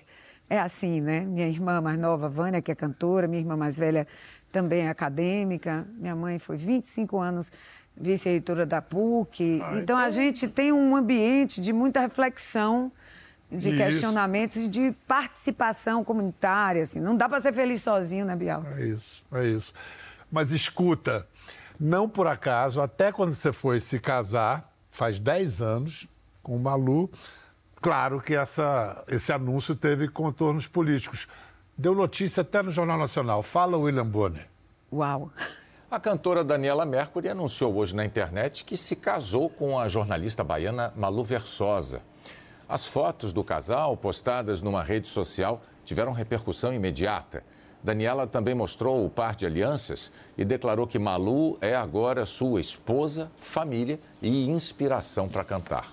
é 0.48 0.58
assim, 0.58 1.00
né? 1.00 1.20
Minha 1.20 1.48
irmã 1.48 1.80
mais 1.80 1.98
nova, 1.98 2.28
Vânia, 2.28 2.60
que 2.60 2.70
é 2.70 2.74
cantora, 2.74 3.26
minha 3.26 3.40
irmã 3.40 3.56
mais 3.56 3.78
velha 3.78 4.06
também 4.52 4.86
é 4.86 4.88
acadêmica. 4.88 5.86
Minha 5.96 6.14
mãe 6.14 6.38
foi 6.38 6.56
25 6.56 7.18
anos 7.18 7.50
vice-reitora 7.96 8.66
da 8.66 8.82
PUC. 8.82 9.60
então, 9.80 9.96
a 9.96 10.10
gente 10.10 10.48
tem 10.48 10.72
um 10.72 10.96
ambiente 10.96 11.60
de 11.60 11.72
muita 11.72 12.00
reflexão, 12.00 12.90
de 13.50 13.68
Isso. 13.68 13.78
questionamentos 13.78 14.56
e 14.56 14.68
de 14.68 14.92
participação 15.06 16.02
comunitária. 16.02 16.82
Assim. 16.82 16.98
Não 17.00 17.16
dá 17.16 17.28
para 17.28 17.40
ser 17.40 17.52
feliz 17.52 17.82
sozinho, 17.82 18.24
né, 18.24 18.34
Bial? 18.34 18.64
É 18.76 18.84
isso, 18.86 19.24
é 19.32 19.46
isso. 19.46 19.72
Mas 20.30 20.50
escuta, 20.50 21.26
não 21.78 22.08
por 22.08 22.26
acaso, 22.26 22.80
até 22.80 23.12
quando 23.12 23.32
você 23.32 23.52
foi 23.52 23.78
se 23.78 24.00
casar, 24.00 24.68
faz 24.90 25.18
10 25.18 25.62
anos, 25.62 26.08
com 26.42 26.56
o 26.56 26.60
Malu, 26.60 27.10
claro 27.84 28.18
que 28.18 28.34
essa, 28.34 29.04
esse 29.08 29.30
anúncio 29.30 29.76
teve 29.76 30.08
contornos 30.08 30.66
políticos. 30.66 31.28
Deu 31.76 31.94
notícia 31.94 32.40
até 32.40 32.62
no 32.62 32.70
Jornal 32.70 32.96
Nacional. 32.96 33.42
Fala, 33.42 33.76
William 33.76 34.06
Bonner. 34.06 34.48
Uau! 34.90 35.30
A 35.90 36.00
cantora 36.00 36.42
Daniela 36.42 36.86
Mercury 36.86 37.28
anunciou 37.28 37.76
hoje 37.76 37.94
na 37.94 38.02
internet 38.02 38.64
que 38.64 38.74
se 38.74 38.96
casou 38.96 39.50
com 39.50 39.78
a 39.78 39.86
jornalista 39.86 40.42
baiana 40.42 40.94
Malu 40.96 41.22
Versosa. 41.22 42.00
As 42.66 42.86
fotos 42.86 43.34
do 43.34 43.44
casal, 43.44 43.98
postadas 43.98 44.62
numa 44.62 44.82
rede 44.82 45.06
social, 45.06 45.60
tiveram 45.84 46.12
repercussão 46.12 46.72
imediata. 46.72 47.44
Daniela 47.82 48.26
também 48.26 48.54
mostrou 48.54 49.04
o 49.04 49.10
par 49.10 49.36
de 49.36 49.44
alianças 49.44 50.10
e 50.38 50.44
declarou 50.44 50.86
que 50.86 50.98
Malu 50.98 51.58
é 51.60 51.76
agora 51.76 52.24
sua 52.24 52.62
esposa, 52.62 53.30
família 53.36 54.00
e 54.22 54.48
inspiração 54.48 55.28
para 55.28 55.44
cantar. 55.44 55.92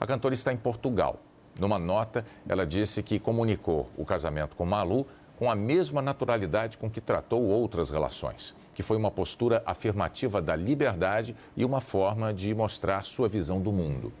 A 0.00 0.06
cantora 0.06 0.34
está 0.34 0.50
em 0.50 0.56
Portugal. 0.56 1.20
Numa 1.58 1.78
nota, 1.78 2.24
ela 2.48 2.66
disse 2.66 3.02
que 3.02 3.18
comunicou 3.18 3.90
o 3.98 4.04
casamento 4.04 4.56
com 4.56 4.64
Malu 4.64 5.06
com 5.36 5.50
a 5.50 5.54
mesma 5.54 6.00
naturalidade 6.00 6.78
com 6.78 6.90
que 6.90 7.00
tratou 7.00 7.42
outras 7.42 7.90
relações, 7.90 8.54
que 8.74 8.82
foi 8.82 8.96
uma 8.96 9.10
postura 9.10 9.62
afirmativa 9.66 10.40
da 10.40 10.56
liberdade 10.56 11.36
e 11.56 11.64
uma 11.64 11.80
forma 11.80 12.32
de 12.32 12.54
mostrar 12.54 13.02
sua 13.04 13.28
visão 13.28 13.60
do 13.60 13.72
mundo. 13.72 14.12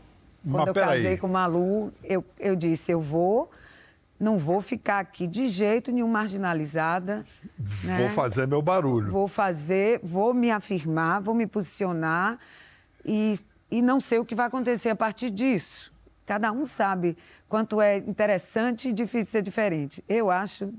Quando 0.42 0.58
Mas 0.58 0.66
eu 0.68 0.74
casei 0.74 1.16
com 1.18 1.28
Malu, 1.28 1.92
eu, 2.02 2.24
eu 2.38 2.56
disse, 2.56 2.90
eu 2.90 3.00
vou, 3.00 3.50
não 4.18 4.38
vou 4.38 4.62
ficar 4.62 4.98
aqui 5.00 5.26
de 5.26 5.46
jeito 5.48 5.92
nenhum 5.92 6.08
marginalizada. 6.08 7.24
né? 7.84 7.98
Vou 7.98 8.08
fazer 8.10 8.46
meu 8.46 8.62
barulho. 8.62 9.10
Vou 9.10 9.28
fazer, 9.28 10.00
vou 10.02 10.32
me 10.32 10.50
afirmar, 10.50 11.20
vou 11.20 11.34
me 11.34 11.46
posicionar 11.46 12.38
e, 13.04 13.38
e 13.70 13.80
não 13.82 14.00
sei 14.00 14.18
o 14.18 14.24
que 14.24 14.34
vai 14.34 14.46
acontecer 14.46 14.88
a 14.90 14.96
partir 14.96 15.30
disso. 15.30 15.92
Cada 16.26 16.52
um 16.52 16.64
sabe 16.64 17.16
quanto 17.48 17.80
é 17.80 17.96
interessante 17.98 18.88
e 18.88 18.92
difícil 18.92 19.32
ser 19.32 19.42
diferente. 19.42 20.04
Eu 20.08 20.30
acho 20.30 20.72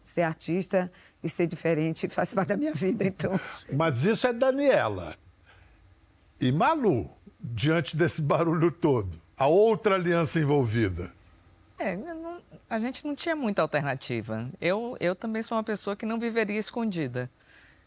ser 0.00 0.22
artista 0.22 0.90
e 1.22 1.28
ser 1.28 1.46
diferente 1.46 2.08
faz 2.10 2.32
parte 2.32 2.48
da 2.48 2.56
minha 2.56 2.72
vida, 2.72 3.04
então. 3.04 3.38
Mas 3.72 4.04
isso 4.04 4.26
é 4.26 4.32
Daniela. 4.32 5.16
E 6.40 6.52
Malu, 6.52 7.10
diante 7.40 7.96
desse 7.96 8.20
barulho 8.22 8.70
todo, 8.70 9.20
a 9.36 9.46
outra 9.46 9.94
aliança 9.96 10.38
envolvida. 10.38 11.12
É, 11.78 11.94
não- 11.96 12.40
a 12.70 12.80
gente 12.80 13.06
não 13.06 13.14
tinha 13.14 13.36
muita 13.36 13.62
alternativa. 13.62 14.50
Eu, 14.60 14.96
eu 14.98 15.14
também 15.14 15.42
sou 15.42 15.56
uma 15.56 15.64
pessoa 15.64 15.94
que 15.94 16.06
não 16.06 16.18
viveria 16.18 16.58
escondida. 16.58 17.30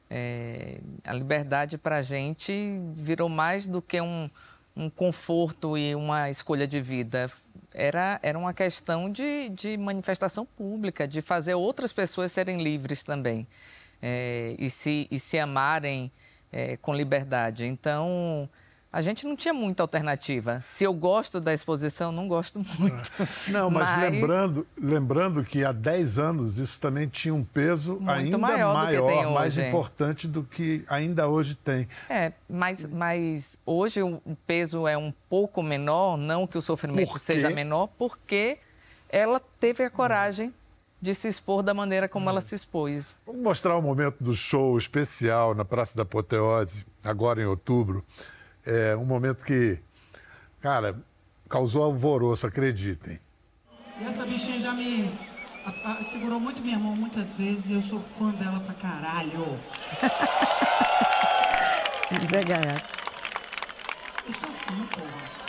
É, 0.10 0.80
a 1.04 1.13
liberdade 1.13 1.78
para 1.78 1.98
a 1.98 2.02
gente 2.02 2.80
virou 2.93 3.30
mais 3.30 3.67
do 3.67 3.82
que 3.82 4.02
um, 4.02 4.30
um 4.76 4.89
conforto 4.89 5.78
e 5.78 5.93
uma 5.93 6.30
escolha 6.30 6.67
de 6.67 6.82
vida. 6.82 7.30
Era, 7.74 8.19
era 8.24 8.38
uma 8.38 8.54
questão 8.54 9.12
de, 9.12 9.50
de 9.50 9.78
manifestação 9.78 10.45
pública, 10.45 11.08
de 11.08 11.22
fazer 11.22 11.54
outras 11.54 11.93
pessoas 11.93 12.32
serem 12.32 12.62
livres 12.63 13.04
também 13.04 13.48
é, 14.02 14.56
e, 14.58 14.69
se, 14.69 15.08
e 15.12 15.19
se 15.19 15.38
amarem 15.38 16.12
é, 16.52 16.78
com 16.78 16.93
liberdade. 16.93 17.65
Então, 17.65 18.50
a 18.91 19.02
gente 19.02 19.25
não 19.28 19.36
tinha 19.36 19.54
muita 19.54 19.84
alternativa. 19.84 20.60
Se 20.63 20.84
eu 20.84 20.93
gosto 20.93 21.39
da 21.39 21.54
exposição, 21.54 22.12
não 22.12 22.28
gosto 22.28 22.60
muito. 22.80 23.12
Não, 23.49 23.69
mas, 23.69 24.02
lembrando, 24.02 24.65
lembrando 24.75 25.43
que 25.43 25.63
há 25.63 25.71
10 25.71 26.17
anos 26.17 26.58
isso 26.58 26.80
também 26.80 27.08
tinha 27.08 27.34
um 27.34 27.43
peso 27.43 27.93
Muito 27.95 28.10
ainda 28.10 28.38
maior 28.38 28.73
maior, 28.73 29.32
mais 29.34 29.58
hoje. 29.58 29.67
importante 29.67 30.28
do 30.28 30.43
que 30.43 30.84
ainda 30.88 31.28
hoje 31.28 31.54
tem. 31.56 31.88
É, 32.10 32.34
mas, 32.49 32.86
mas 32.86 33.58
hoje 33.65 34.02
o 34.02 34.19
peso 34.47 34.88
é 34.88 34.97
um 34.97 35.13
pouco 35.30 35.62
menor, 35.62 36.17
não 36.17 36.47
que 36.47 36.58
o 36.58 36.62
sofrimento 36.62 37.17
seja 37.19 37.49
menor, 37.49 37.88
porque 37.97 38.58
ela 39.08 39.39
teve 39.60 39.84
a 39.84 39.89
coragem 39.89 40.54
de 41.02 41.13
se 41.15 41.28
expor 41.28 41.62
da 41.63 41.73
maneira 41.73 42.10
como 42.10 42.25
Hum. 42.25 42.30
ela 42.30 42.41
se 42.41 42.56
expôs. 42.56 43.15
Vamos 43.25 43.41
mostrar 43.41 43.78
o 43.78 43.82
momento 43.82 44.23
do 44.23 44.34
show 44.34 44.78
especial 44.78 45.54
na 45.56 45.63
Praça 45.63 45.95
da 45.95 46.02
Apoteose, 46.04 46.86
agora 47.04 47.41
em 47.41 47.45
outubro. 47.45 48.04
É 48.71 48.95
um 48.95 49.03
momento 49.05 49.43
que, 49.43 49.79
cara, 50.62 50.95
causou 51.49 51.82
alvoroço, 51.84 52.45
acreditem. 52.45 53.19
E 53.99 54.05
essa 54.05 54.25
bichinha 54.27 54.60
já 54.60 54.73
me 54.73 55.12
a- 55.65 55.93
a- 55.93 56.03
segurou 56.03 56.39
muito 56.39 56.62
minha 56.62 56.77
mão 56.77 56.95
muitas 56.95 57.36
vezes 57.36 57.69
e 57.69 57.73
eu 57.73 57.82
sou 57.82 57.99
fã 57.99 58.29
dela 58.32 58.60
pra 58.60 58.75
caralho. 58.75 59.60
Zé 62.29 62.43
Gaiato. 62.43 62.99
Eu 64.27 64.34
sou 64.34 64.49
fã, 64.49 64.73
porra. 64.93 65.39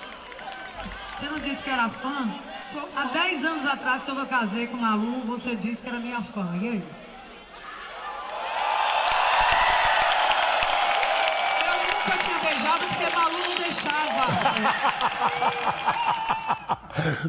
Você 1.14 1.26
não 1.28 1.38
disse 1.40 1.62
que 1.62 1.68
era 1.70 1.88
fã? 1.90 2.34
Sou 2.56 2.80
Há 2.96 3.06
fã. 3.06 3.12
10 3.12 3.44
anos 3.44 3.66
atrás, 3.66 4.02
quando 4.02 4.20
eu 4.20 4.26
casei 4.26 4.66
com 4.66 4.78
o 4.78 4.80
Malu, 4.80 5.20
você 5.26 5.54
disse 5.56 5.82
que 5.82 5.88
era 5.90 6.00
minha 6.00 6.22
fã. 6.22 6.56
E 6.60 6.68
aí? 6.68 6.84
Deixava. 13.70 14.26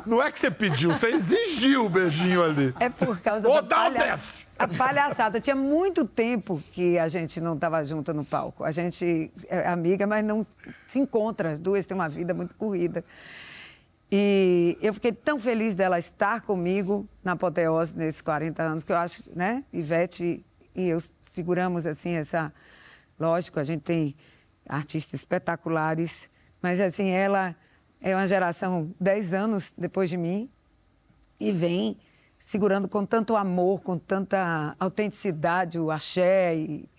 Não 0.05 0.21
é 0.21 0.31
que 0.31 0.39
você 0.39 0.51
pediu, 0.51 0.91
você 0.91 1.07
exigiu 1.07 1.85
o 1.85 1.89
beijinho 1.89 2.43
ali. 2.43 2.73
É 2.79 2.89
por 2.89 3.19
causa 3.21 3.47
Ô, 3.47 3.53
da 3.53 3.61
dá 3.61 3.75
palha... 3.75 4.19
a 4.59 4.67
palhaçada. 4.67 5.39
Tinha 5.39 5.55
muito 5.55 6.05
tempo 6.05 6.61
que 6.73 6.97
a 6.99 7.07
gente 7.07 7.39
não 7.39 7.53
estava 7.53 7.81
junta 7.85 8.11
no 8.13 8.25
palco. 8.25 8.65
A 8.65 8.71
gente 8.71 9.31
é 9.47 9.67
amiga, 9.67 10.05
mas 10.05 10.25
não 10.25 10.45
se 10.87 10.99
encontra. 10.99 11.53
As 11.53 11.59
duas 11.59 11.85
têm 11.85 11.95
uma 11.95 12.09
vida 12.09 12.33
muito 12.33 12.53
corrida. 12.55 13.05
E 14.11 14.77
eu 14.81 14.93
fiquei 14.93 15.13
tão 15.13 15.39
feliz 15.39 15.73
dela 15.73 15.97
estar 15.97 16.41
comigo 16.41 17.07
na 17.23 17.31
apoteose 17.33 17.95
nesses 17.95 18.19
40 18.19 18.61
anos, 18.61 18.83
que 18.83 18.91
eu 18.91 18.97
acho, 18.97 19.23
né? 19.33 19.63
Ivete 19.71 20.43
e 20.75 20.89
eu 20.89 20.97
seguramos, 21.21 21.85
assim, 21.85 22.15
essa... 22.15 22.51
Lógico, 23.17 23.59
a 23.59 23.63
gente 23.63 23.83
tem 23.83 24.15
artistas 24.67 25.19
espetaculares, 25.19 26.29
mas, 26.61 26.79
assim, 26.79 27.09
ela 27.09 27.55
é 28.01 28.15
uma 28.15 28.27
geração 28.27 28.93
10 28.99 29.33
anos 29.33 29.73
depois 29.77 30.09
de 30.09 30.17
mim, 30.17 30.49
e 31.39 31.51
vem 31.51 31.97
segurando 32.37 32.87
com 32.87 33.05
tanto 33.05 33.35
amor, 33.35 33.81
com 33.81 33.97
tanta 33.97 34.75
autenticidade 34.79 35.79
o 35.79 35.91
axé 35.91 36.55
e, 36.55 36.89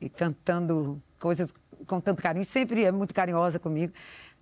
e 0.00 0.08
cantando 0.08 1.00
coisas 1.18 1.52
com 1.86 2.00
tanto 2.00 2.22
carinho, 2.22 2.44
sempre 2.44 2.84
é 2.84 2.92
muito 2.92 3.14
carinhosa 3.14 3.58
comigo. 3.58 3.92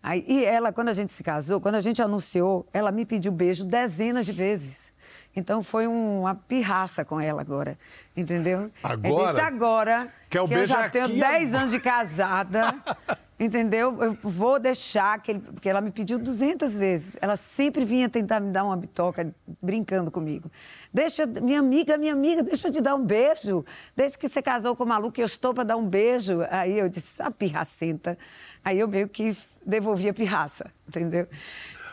Aí, 0.03 0.25
e 0.27 0.45
ela, 0.45 0.73
quando 0.73 0.89
a 0.89 0.93
gente 0.93 1.13
se 1.13 1.23
casou, 1.23 1.61
quando 1.61 1.77
a 1.77 1.81
gente 1.81 2.03
anunciou, 2.03 2.67
ela 2.73 2.91
me 2.91 3.05
pediu 3.07 3.31
beijo 3.31 3.65
dezenas 3.65 4.27
de 4.27 4.33
vezes. 4.33 4.93
Então 5.35 5.63
foi 5.63 5.87
um- 5.87 6.21
uma 6.23 6.35
pirraça 6.35 7.05
com 7.05 7.21
ela 7.21 7.41
agora, 7.41 7.79
entendeu? 8.17 8.71
Agora? 8.83 9.09
Eu 9.09 9.27
disse 9.29 9.41
agora 9.41 10.13
Quer 10.29 10.41
o 10.43 10.49
que 10.49 10.55
eu 10.55 10.67
já 10.67 10.91
tenho 10.91 11.09
10 11.09 11.49
agora. 11.49 11.59
anos 11.61 11.71
de 11.73 11.81
casada, 11.81 12.75
entendeu? 13.45 14.01
Eu 14.03 14.17
vou 14.23 14.59
deixar, 14.59 15.21
que 15.21 15.33
ele, 15.33 15.41
porque 15.41 15.69
ela 15.69 15.81
me 15.81 15.91
pediu 15.91 16.19
200 16.19 16.79
vezes. 16.79 17.17
Ela 17.21 17.37
sempre 17.37 17.85
vinha 17.85 18.09
tentar 18.09 18.39
me 18.39 18.53
dar 18.53 18.65
uma 18.65 18.77
bitoca, 18.77 19.35
brincando 19.61 20.11
comigo. 20.11 20.51
Deixa, 20.95 21.27
minha 21.27 21.59
amiga, 21.59 21.99
minha 21.99 22.13
amiga, 22.13 22.43
deixa 22.43 22.69
eu 22.69 22.73
te 22.73 22.81
dar 22.81 22.95
um 22.95 23.05
beijo. 23.05 23.65
Desde 23.97 24.17
que 24.17 24.29
você 24.29 24.41
casou 24.41 24.77
com 24.77 24.85
o 24.85 24.87
maluco, 24.87 25.21
eu 25.21 25.27
estou 25.27 25.53
para 25.53 25.65
dar 25.65 25.77
um 25.77 25.87
beijo. 25.87 26.39
Aí 26.51 26.79
eu 26.79 26.89
disse, 26.89 27.21
a 27.21 27.31
pirracenta. 27.31 28.17
Aí 28.65 28.79
eu 28.79 28.87
meio 28.87 29.09
que 29.09 29.37
devolvi 29.67 30.09
a 30.09 30.15
pirraça, 30.15 30.71
entendeu? 30.87 31.27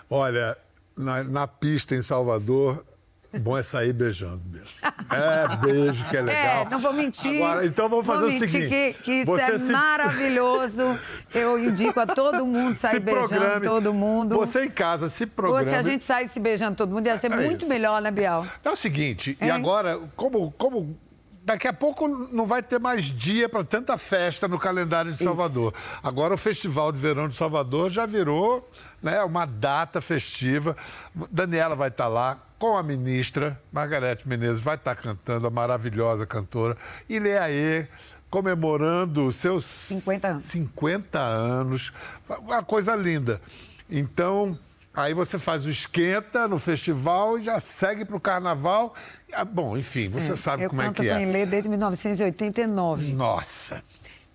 Olha, 0.07 0.55
na, 0.95 1.23
na 1.23 1.47
pista 1.47 1.95
em 1.95 2.03
Salvador, 2.03 2.85
bom 3.37 3.57
é 3.57 3.61
sair 3.63 3.93
beijando 3.93 4.41
mesmo. 4.49 4.67
É, 5.11 5.57
beijo 5.57 6.07
que 6.07 6.17
é 6.17 6.21
legal. 6.21 6.65
É, 6.65 6.69
não 6.69 6.79
vou 6.79 6.93
mentir. 6.93 7.43
Agora, 7.43 7.65
então 7.65 7.87
vamos 7.89 8.05
fazer 8.05 8.25
o 8.25 8.31
seguinte. 8.31 8.69
Que, 8.69 8.93
que 9.03 9.11
isso 9.21 9.37
é 9.37 9.57
se- 9.57 9.71
maravilhoso. 9.71 10.99
Eu 11.33 11.57
indico 11.59 11.99
a 11.99 12.07
todo 12.07 12.45
mundo 12.45 12.75
sair 12.77 12.95
se 12.95 12.99
beijando 12.99 13.27
programe. 13.27 13.65
todo 13.65 13.93
mundo. 13.93 14.35
Você 14.37 14.65
em 14.65 14.69
casa, 14.69 15.09
se 15.09 15.25
Pô, 15.27 15.43
programe. 15.43 15.69
se 15.69 15.75
a 15.75 15.81
gente 15.83 16.03
saísse 16.05 16.39
beijando 16.39 16.75
todo 16.75 16.91
mundo, 16.91 17.05
ia 17.07 17.17
ser 17.17 17.31
É 17.31 17.35
muito 17.35 17.61
isso. 17.61 17.69
melhor, 17.69 18.01
né, 18.01 18.09
Bial? 18.11 18.45
É 18.63 18.69
o 18.69 18.75
seguinte, 18.75 19.37
e 19.39 19.45
É. 19.45 19.51
agora, 19.51 19.99
como, 20.15 20.51
como 20.57 20.97
daqui 21.49 21.67
a 21.67 21.73
pouco 21.73 22.07
não 22.07 22.45
vai 22.45 22.61
ter 22.61 22.79
mais 22.79 23.05
dia 23.05 23.49
para 23.49 23.63
tanta 23.63 23.97
festa 23.97 24.47
no 24.47 24.59
calendário 24.59 25.11
de 25.11 25.23
Salvador. 25.23 25.73
Agora 26.03 26.35
o 26.35 26.37
Festival 26.37 26.91
de 26.91 26.99
Verão 26.99 27.27
de 27.27 27.33
Salvador 27.33 27.89
já 27.89 28.05
virou 28.05 28.69
né, 29.01 29.23
uma 29.23 29.47
data 29.47 29.99
festiva. 29.99 30.77
Daniela 31.31 31.75
vai 31.75 31.89
estar 31.89 32.07
lá 32.07 32.37
com 32.59 32.77
a 32.77 32.83
ministra, 32.83 33.59
Margarete 33.71 34.29
Menezes 34.29 34.61
vai 34.61 34.75
estar 34.75 34.95
cantando, 34.95 35.47
a 35.47 35.49
maravilhosa 35.49 36.23
cantora, 36.23 36.77
e 37.07 37.17
Leaê 37.17 37.87
comemorando 38.29 39.25
os 39.25 39.35
seus 39.37 39.65
50 39.65 40.27
anos. 40.27 40.43
50 40.43 41.19
anos. 41.19 41.93
Uma 42.41 42.61
coisa 42.61 42.95
linda. 42.95 43.41
Então, 43.89 44.55
aí 44.99 45.13
você 45.13 45.39
faz 45.39 45.65
o 45.65 45.69
esquenta 45.69 46.47
no 46.47 46.59
festival 46.59 47.37
e 47.37 47.41
já 47.41 47.59
segue 47.59 48.05
para 48.05 48.15
o 48.15 48.19
carnaval. 48.19 48.93
Ah, 49.33 49.45
Bom, 49.45 49.77
enfim, 49.77 50.09
você 50.09 50.35
sabe 50.35 50.63
eu 50.63 50.69
como 50.69 50.81
é 50.81 50.85
canto 50.85 51.01
que 51.01 51.09
é. 51.09 51.21
Inlê 51.21 51.45
desde 51.45 51.69
1989. 51.69 53.13
Nossa. 53.13 53.83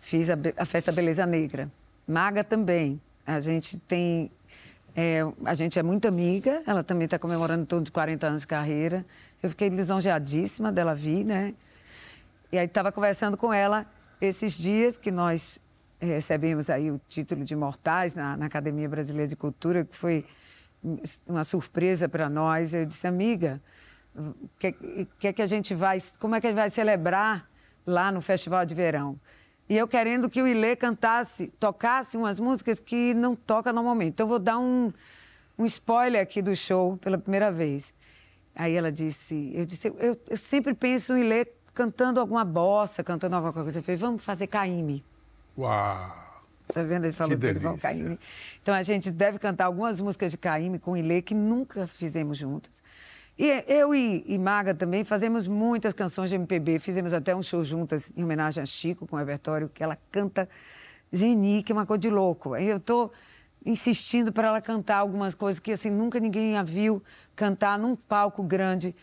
Fiz 0.00 0.28
a, 0.30 0.34
a 0.56 0.64
Festa 0.64 0.92
Beleza 0.92 1.24
Negra. 1.26 1.70
Maga 2.06 2.44
também. 2.44 3.00
A 3.26 3.40
gente 3.40 3.78
tem. 3.78 4.30
é, 4.94 5.20
a 5.44 5.54
gente 5.54 5.78
é 5.78 5.82
muito 5.82 6.06
amiga, 6.06 6.62
ela 6.66 6.84
também 6.84 7.06
está 7.06 7.18
comemorando 7.18 7.62
em 7.62 7.66
torno 7.66 7.84
de 7.84 7.92
40 7.92 8.26
anos 8.26 8.40
de 8.42 8.46
carreira. 8.46 9.04
Eu 9.42 9.50
fiquei 9.50 9.68
lisonjeadíssima 9.68 10.70
dela 10.70 10.94
vir, 10.94 11.24
né? 11.24 11.54
E 12.52 12.58
aí 12.58 12.66
estava 12.66 12.92
conversando 12.92 13.36
com 13.36 13.52
ela 13.52 13.86
esses 14.20 14.52
dias 14.52 14.96
que 14.96 15.10
nós 15.10 15.58
recebemos 16.00 16.70
aí 16.70 16.90
o 16.90 17.00
título 17.08 17.44
de 17.44 17.56
Mortais 17.56 18.14
na, 18.14 18.36
na 18.36 18.46
Academia 18.46 18.88
Brasileira 18.88 19.26
de 19.26 19.36
Cultura, 19.36 19.84
que 19.84 19.96
foi 19.96 20.24
uma 21.26 21.44
surpresa 21.44 22.08
para 22.08 22.28
nós. 22.28 22.74
Eu 22.74 22.84
disse, 22.84 23.06
amiga, 23.06 23.60
que, 24.58 24.72
que 25.18 25.28
é 25.28 25.32
que 25.32 25.42
a 25.42 25.46
gente 25.46 25.74
vai, 25.74 25.98
como 26.18 26.34
é 26.34 26.40
que 26.40 26.46
a 26.46 26.50
gente 26.50 26.58
vai 26.58 26.70
celebrar 26.70 27.48
lá 27.86 28.12
no 28.12 28.20
Festival 28.20 28.64
de 28.64 28.74
Verão? 28.74 29.18
E 29.68 29.76
eu 29.76 29.88
querendo 29.88 30.28
que 30.28 30.42
o 30.42 30.46
Ilê 30.46 30.76
cantasse, 30.76 31.48
tocasse 31.58 32.16
umas 32.16 32.38
músicas 32.38 32.78
que 32.78 33.14
não 33.14 33.34
toca 33.34 33.72
normalmente. 33.72 34.10
Então, 34.10 34.24
eu 34.24 34.28
vou 34.28 34.38
dar 34.38 34.58
um, 34.58 34.92
um 35.58 35.64
spoiler 35.64 36.20
aqui 36.20 36.42
do 36.42 36.54
show 36.54 36.98
pela 36.98 37.16
primeira 37.16 37.50
vez. 37.50 37.92
Aí 38.54 38.74
ela 38.74 38.92
disse, 38.92 39.50
eu 39.54 39.64
disse, 39.64 39.88
eu, 39.98 40.20
eu 40.28 40.36
sempre 40.36 40.74
penso 40.74 41.16
em 41.16 41.22
Ilê 41.22 41.46
cantando 41.72 42.20
alguma 42.20 42.44
bossa, 42.44 43.02
cantando 43.02 43.34
alguma 43.34 43.52
coisa. 43.52 43.78
Eu 43.78 43.82
falei, 43.82 43.96
vamos 43.96 44.22
fazer 44.22 44.46
Caíme. 44.46 45.02
Uau. 45.56 46.23
Tá 46.72 46.82
vendo? 46.82 47.04
Ele 47.04 47.12
falou 47.12 47.36
Que 47.36 47.40
que 47.40 47.46
ele 47.46 47.58
vai. 47.58 47.76
Caíme. 47.76 48.18
Então 48.62 48.74
a 48.74 48.82
gente 48.82 49.10
deve 49.10 49.38
cantar 49.38 49.66
algumas 49.66 50.00
músicas 50.00 50.32
de 50.32 50.38
Caíme 50.38 50.78
com 50.78 50.96
Ilê 50.96 51.20
que 51.22 51.34
nunca 51.34 51.86
fizemos 51.86 52.38
juntas. 52.38 52.82
E 53.38 53.64
eu 53.66 53.94
e, 53.94 54.24
e 54.26 54.38
Maga 54.38 54.74
também 54.74 55.02
fazemos 55.02 55.46
muitas 55.48 55.92
canções 55.92 56.30
de 56.30 56.36
MPB. 56.36 56.78
Fizemos 56.78 57.12
até 57.12 57.34
um 57.34 57.42
show 57.42 57.64
juntas 57.64 58.12
em 58.16 58.22
homenagem 58.22 58.62
a 58.62 58.66
Chico 58.66 59.06
com 59.06 59.16
o 59.16 59.18
repertório 59.18 59.68
que 59.68 59.82
ela 59.82 59.98
canta 60.10 60.48
Geni, 61.12 61.62
que 61.62 61.72
é 61.72 61.74
uma 61.74 61.84
coisa 61.84 62.00
de 62.00 62.10
louco. 62.10 62.54
Aí 62.54 62.68
eu 62.68 62.78
tô 62.78 63.10
insistindo 63.66 64.32
para 64.32 64.48
ela 64.48 64.60
cantar 64.60 64.98
algumas 64.98 65.34
coisas 65.34 65.58
que 65.58 65.72
assim 65.72 65.90
nunca 65.90 66.20
ninguém 66.20 66.56
a 66.56 66.62
viu 66.62 67.02
cantar 67.34 67.78
num 67.78 67.96
palco 67.96 68.42
grande 68.42 68.94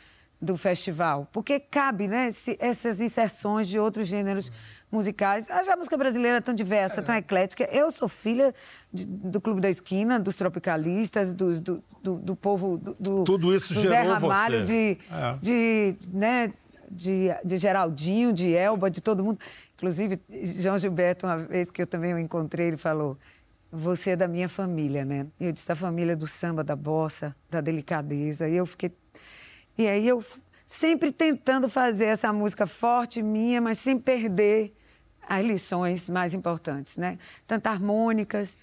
do 0.42 0.58
festival. 0.58 1.28
Porque 1.32 1.60
cabe, 1.60 2.08
né, 2.08 2.28
esse- 2.28 2.58
essas 2.60 3.00
inserções 3.00 3.68
de 3.68 3.78
outros 3.80 4.08
gêneros 4.08 4.52
musicais. 4.92 5.46
Já 5.66 5.74
A 5.74 5.78
música 5.78 5.96
brasileira 5.96 6.38
é 6.38 6.42
tão 6.42 6.54
diversa, 6.56 7.02
tão 7.02 7.14
eclética. 7.16 7.64
Eu 7.72 7.92
sou 7.92 8.08
filha 8.10 8.54
de- 8.92 9.06
do 9.06 9.40
Clube 9.40 9.62
da 9.62 9.70
Esquina, 9.70 10.20
dos 10.20 10.36
tropicalistas, 10.36 11.32
do, 11.34 11.60
do, 11.62 11.84
do- 12.04 12.16
do 12.20 12.36
povo... 12.36 12.78
Do, 12.78 12.96
do- 13.00 13.24
Tudo 13.24 13.56
isso 13.56 13.74
do 13.74 13.82
Zé 13.84 13.90
gerou 14.04 14.14
Ramalho, 14.16 14.60
você. 14.60 14.66
de, 14.66 14.98
É. 15.12 15.38
de, 15.42 15.96
né, 16.12 16.54
de, 16.90 17.28
de 17.46 17.58
Geraldinho, 17.58 18.34
de 18.34 18.54
Elba, 18.54 18.90
de 18.90 19.00
todo 19.00 19.24
mundo. 19.24 19.40
Inclusive, 19.78 20.20
João 20.60 20.78
Gilberto, 20.78 21.26
uma 21.26 21.38
vez 21.38 21.70
que 21.72 21.82
eu 21.82 21.88
também 21.88 22.14
o 22.14 22.20
encontrei, 22.20 22.68
ele 22.68 22.78
falou: 22.78 23.18
Você 23.72 24.12
é 24.12 24.16
da 24.16 24.28
minha 24.28 24.50
família, 24.50 25.06
né? 25.06 25.26
Eu 25.40 25.52
disse: 25.52 25.68
da 25.68 25.76
família 25.76 26.16
do 26.16 26.28
samba, 26.28 26.64
da 26.64 26.76
bossa, 26.76 27.34
da 27.50 27.62
delicadeza. 27.62 28.48
E 28.50 28.56
eu 28.58 28.66
fiquei. 28.66 28.92
E 29.78 29.88
aí 29.88 30.08
eu 30.08 30.24
sempre 30.68 31.12
tentando 31.12 31.68
fazer 31.68 32.06
essa 32.06 32.32
música 32.32 32.66
forte 32.66 33.22
minha, 33.22 33.60
mas 33.60 33.78
sem 33.78 34.00
perder 34.00 34.74
as 35.28 35.46
lições 35.46 36.10
mais 36.10 36.34
importantes, 36.34 36.98
né? 36.98 37.18
Tanto 37.46 37.68
harmônicas. 37.68 38.58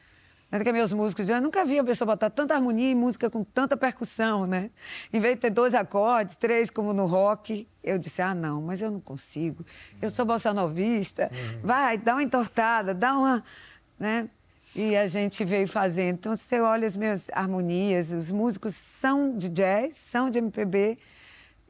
Tanto 0.51 0.65
que 0.65 0.73
meus 0.73 0.93
músicos 0.93 1.29
eu 1.29 1.43
nunca 1.43 1.65
vi 1.65 1.79
a 1.79 1.85
pessoa 1.85 2.07
botar 2.07 2.31
tanta 2.31 2.55
harmonia 2.55 2.91
em 2.91 2.95
música 2.95 3.29
com 3.29 3.45
tanta 3.45 3.77
percussão, 3.77 4.47
né? 4.47 4.71
Em 5.13 5.21
vez 5.21 5.35
de 5.35 5.43
ter 5.43 5.51
dois 5.51 5.75
acordes, 5.75 6.37
três, 6.37 6.71
como 6.71 6.95
no 6.95 7.07
rock, 7.07 7.69
eu 7.85 7.99
disse, 7.99 8.23
ah, 8.23 8.35
não, 8.35 8.63
mas 8.63 8.81
eu 8.81 8.91
não 8.91 9.01
consigo. 9.01 9.65
Eu 10.01 10.11
sou 10.11 10.25
bossa 10.25 10.55
novista. 10.55 11.31
Vai, 11.63 11.99
dá 11.99 12.15
uma 12.15 12.23
entortada, 12.23 12.95
dá 12.95 13.17
uma... 13.19 13.45
Né? 13.99 14.31
E 14.77 14.97
a 14.97 15.07
gente 15.07 15.45
veio 15.45 15.67
fazendo. 15.67 16.15
Então, 16.17 16.37
você 16.37 16.61
olha 16.61 16.87
as 16.87 16.97
minhas 16.97 17.29
harmonias, 17.33 18.11
os 18.13 18.31
músicos 18.31 18.75
são 18.75 19.37
de 19.37 19.49
jazz, 19.49 19.97
são 19.97 20.31
de 20.31 20.39
MPB. 20.39 20.99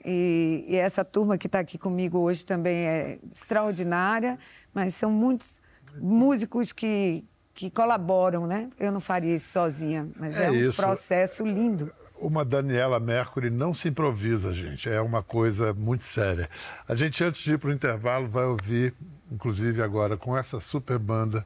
E, 0.04 0.64
e 0.68 0.76
essa 0.76 1.04
turma 1.04 1.36
que 1.38 1.46
está 1.46 1.58
aqui 1.60 1.78
comigo 1.78 2.18
hoje 2.18 2.44
também 2.44 2.86
é 2.86 3.18
extraordinária, 3.32 4.38
mas 4.72 4.94
são 4.94 5.10
muitos 5.10 5.60
músicos 6.00 6.72
que, 6.72 7.24
que 7.54 7.70
colaboram, 7.70 8.46
né? 8.46 8.68
Eu 8.78 8.92
não 8.92 9.00
faria 9.00 9.34
isso 9.34 9.50
sozinha, 9.50 10.08
mas 10.16 10.36
É 10.36 10.46
é, 10.46 10.50
um 10.50 10.54
isso. 10.54 10.80
processo 10.80 11.44
lindo. 11.44 11.92
Uma 12.20 12.44
Daniela 12.44 12.98
Mercury 12.98 13.48
não 13.48 13.72
se 13.72 13.88
improvisa, 13.88 14.52
gente. 14.52 14.88
É 14.88 15.00
uma 15.00 15.22
coisa 15.22 15.72
muito 15.72 16.04
séria. 16.04 16.48
A 16.86 16.94
gente, 16.94 17.22
antes 17.22 17.40
de 17.42 17.54
ir 17.54 17.58
para 17.58 17.70
o 17.70 17.72
intervalo, 17.72 18.28
vai 18.28 18.44
ouvir, 18.44 18.92
inclusive 19.30 19.80
agora, 19.82 20.16
com 20.16 20.36
essa 20.36 20.58
super 20.60 20.98
banda, 20.98 21.44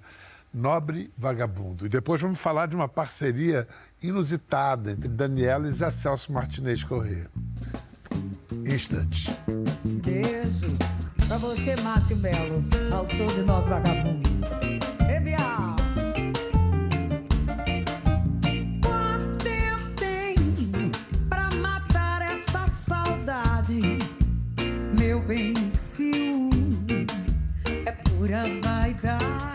Nobre 0.53 1.13
Vagabundo. 1.17 1.87
E 1.87 1.89
depois 1.89 2.21
vamos 2.21 2.41
falar 2.41 2.67
de 2.67 2.77
uma 2.77 2.89
parceria 2.89 3.67
inusitada 4.03 4.93
entre 4.93 5.09
Daniela 5.09 5.69
e 5.69 5.73
Zé 5.73 5.91
Celso 5.91 6.33
Martinez 6.33 6.85
Corrêa. 6.85 7.31
Instantes. 8.67 9.31
Beijo 10.05 10.69
pra 11.27 11.39
você, 11.39 11.75
Márcio 11.77 12.17
Belo, 12.17 12.63
autor 12.93 13.35
de 13.35 13.43
Novo 13.43 13.69
Vagabundo. 13.69 14.33
Saudade? 22.87 23.99
Meu 24.99 25.21
bem, 25.23 25.55
ciúme 25.71 27.07
é 27.87 27.93
pura 27.93 28.45
vaidade. 28.63 29.52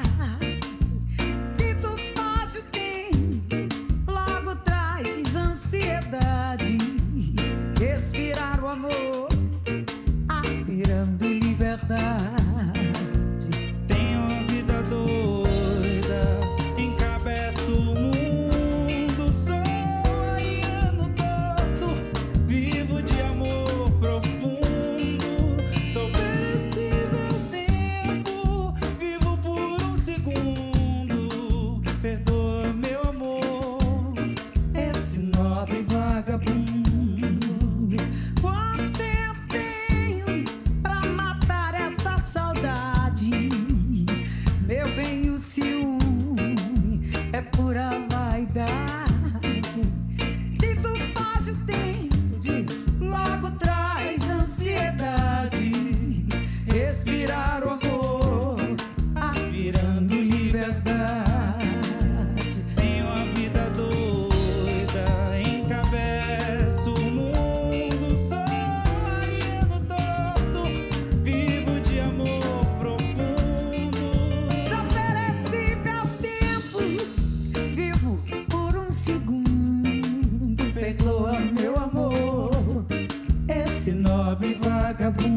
Vagabundo. 85.08 85.37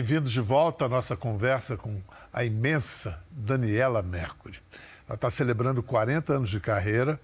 Bem-vindos 0.00 0.32
de 0.32 0.40
volta 0.40 0.86
à 0.86 0.88
nossa 0.88 1.14
conversa 1.14 1.76
com 1.76 2.00
a 2.32 2.42
imensa 2.42 3.22
Daniela 3.30 4.02
Mercury. 4.02 4.58
Ela 5.06 5.14
está 5.14 5.28
celebrando 5.28 5.82
40 5.82 6.36
anos 6.36 6.48
de 6.48 6.58
carreira 6.58 7.20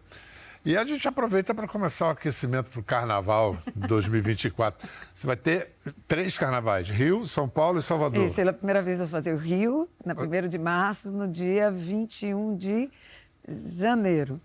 e 0.62 0.76
a 0.76 0.84
gente 0.84 1.08
aproveita 1.08 1.54
para 1.54 1.66
começar 1.66 2.08
o 2.08 2.10
aquecimento 2.10 2.68
para 2.68 2.80
o 2.80 2.82
Carnaval 2.82 3.56
2024. 3.74 4.86
Você 5.14 5.26
vai 5.26 5.36
ter 5.36 5.70
três 6.06 6.36
carnavais: 6.36 6.90
Rio, 6.90 7.24
São 7.24 7.48
Paulo 7.48 7.78
e 7.78 7.82
Salvador. 7.82 8.26
Isso, 8.26 8.34
pela 8.34 8.52
primeira 8.52 8.82
vez 8.82 9.00
eu 9.00 9.06
vou 9.06 9.10
fazer 9.10 9.32
o 9.32 9.38
Rio, 9.38 9.88
na 10.04 10.12
1 10.12 10.46
de 10.46 10.58
março, 10.58 11.10
no 11.10 11.26
dia 11.26 11.70
21 11.70 12.58
de 12.58 12.90
janeiro. 13.48 14.38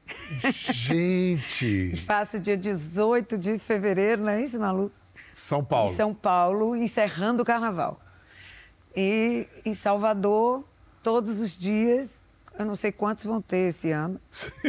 Gente! 0.71 1.97
Faço 2.07 2.39
dia 2.39 2.55
18 2.55 3.37
de 3.37 3.57
fevereiro, 3.57 4.21
não 4.23 4.29
é 4.29 4.41
isso, 4.41 4.57
Malu? 4.57 4.89
São 5.33 5.61
Paulo. 5.61 5.91
Em 5.91 5.95
São 5.97 6.13
Paulo, 6.13 6.77
encerrando 6.77 7.43
o 7.43 7.45
carnaval. 7.45 7.99
E 8.95 9.47
em 9.65 9.73
Salvador, 9.73 10.63
todos 11.01 11.39
os 11.39 11.57
dias, 11.57 12.29
eu 12.57 12.65
não 12.65 12.75
sei 12.75 12.91
quantos 12.91 13.25
vão 13.25 13.41
ter 13.41 13.69
esse 13.69 13.91
ano, 13.91 14.19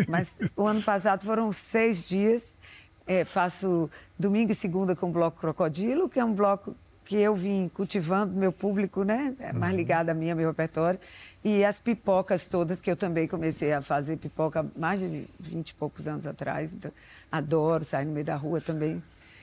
mas 0.09 0.39
o 0.57 0.67
ano 0.67 0.83
passado 0.83 1.25
foram 1.25 1.53
seis 1.53 2.05
dias. 2.05 2.57
É, 3.05 3.25
faço 3.25 3.91
domingo 4.17 4.53
e 4.53 4.55
segunda 4.55 4.95
com 4.95 5.09
o 5.09 5.13
Bloco 5.13 5.41
Crocodilo, 5.41 6.09
que 6.09 6.21
é 6.21 6.25
um 6.25 6.33
bloco 6.33 6.77
que 7.05 7.17
eu 7.17 7.35
vim 7.35 7.69
cultivando 7.75 8.33
meu 8.33 8.53
público, 8.53 9.03
né? 9.03 9.35
É 9.41 9.53
mais 9.53 9.75
ligado 9.75 10.09
a 10.11 10.15
mim, 10.15 10.31
ao 10.31 10.37
meu 10.37 10.49
repertório. 10.49 11.01
E 11.45 11.65
as 11.65 11.79
pipocas 11.79 12.47
todas, 12.47 12.81
que 12.81 12.91
eu 12.91 12.97
também 12.97 13.27
comecei 13.27 13.73
a 13.73 13.83
fazer 13.83 14.17
pipoca 14.19 14.65
mais 14.77 15.01
de 15.01 15.27
20 15.41 15.71
e 15.71 15.75
poucos 15.75 16.07
anos 16.07 16.27
atrás. 16.27 16.73
Então, 16.73 16.93
adoro 17.31 17.85
sair 17.85 18.05
no 18.05 18.13
meio 18.13 18.25
da 18.25 18.37
rua 18.37 18.61
também. 18.61 19.03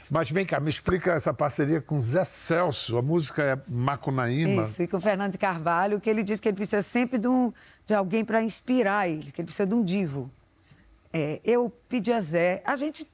Mas 0.10 0.32
vem 0.32 0.44
cá, 0.46 0.60
me 0.60 0.70
explica 0.70 1.12
essa 1.12 1.32
parceria 1.32 1.80
com 1.80 2.00
Zé 2.00 2.24
Celso. 2.24 2.98
A 2.98 3.02
música 3.02 3.44
é 3.44 3.62
Macunaíma. 3.68 4.64
Isso, 4.64 4.82
e 4.82 4.88
com 4.88 4.98
o 4.98 5.02
Fernando 5.02 5.38
Carvalho, 5.38 6.00
que 6.00 6.10
ele 6.10 6.24
diz 6.24 6.40
que 6.40 6.48
ele 6.48 6.56
precisa 6.56 6.82
sempre 6.82 7.20
de, 7.20 7.28
um, 7.28 7.54
de 7.86 7.94
alguém 7.94 8.26
para 8.26 8.42
inspirar 8.42 9.08
ele, 9.08 9.32
que 9.32 9.42
ele 9.42 9.46
precisa 9.46 9.68
de 9.68 9.74
um 9.76 9.84
divo. 9.84 10.32
É, 11.14 11.40
eu 11.44 11.72
pedi 11.88 12.12
a 12.12 12.20
Zé, 12.20 12.62
a 12.66 12.76
gente 12.76 13.08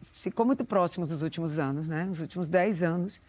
ficou 0.00 0.44
muito 0.44 0.64
próximos 0.64 1.10
nos 1.10 1.22
últimos 1.22 1.58
anos, 1.58 1.86
né? 1.86 2.04
Nos 2.04 2.20
últimos 2.20 2.48
10 2.48 2.82
anos. 2.82 3.20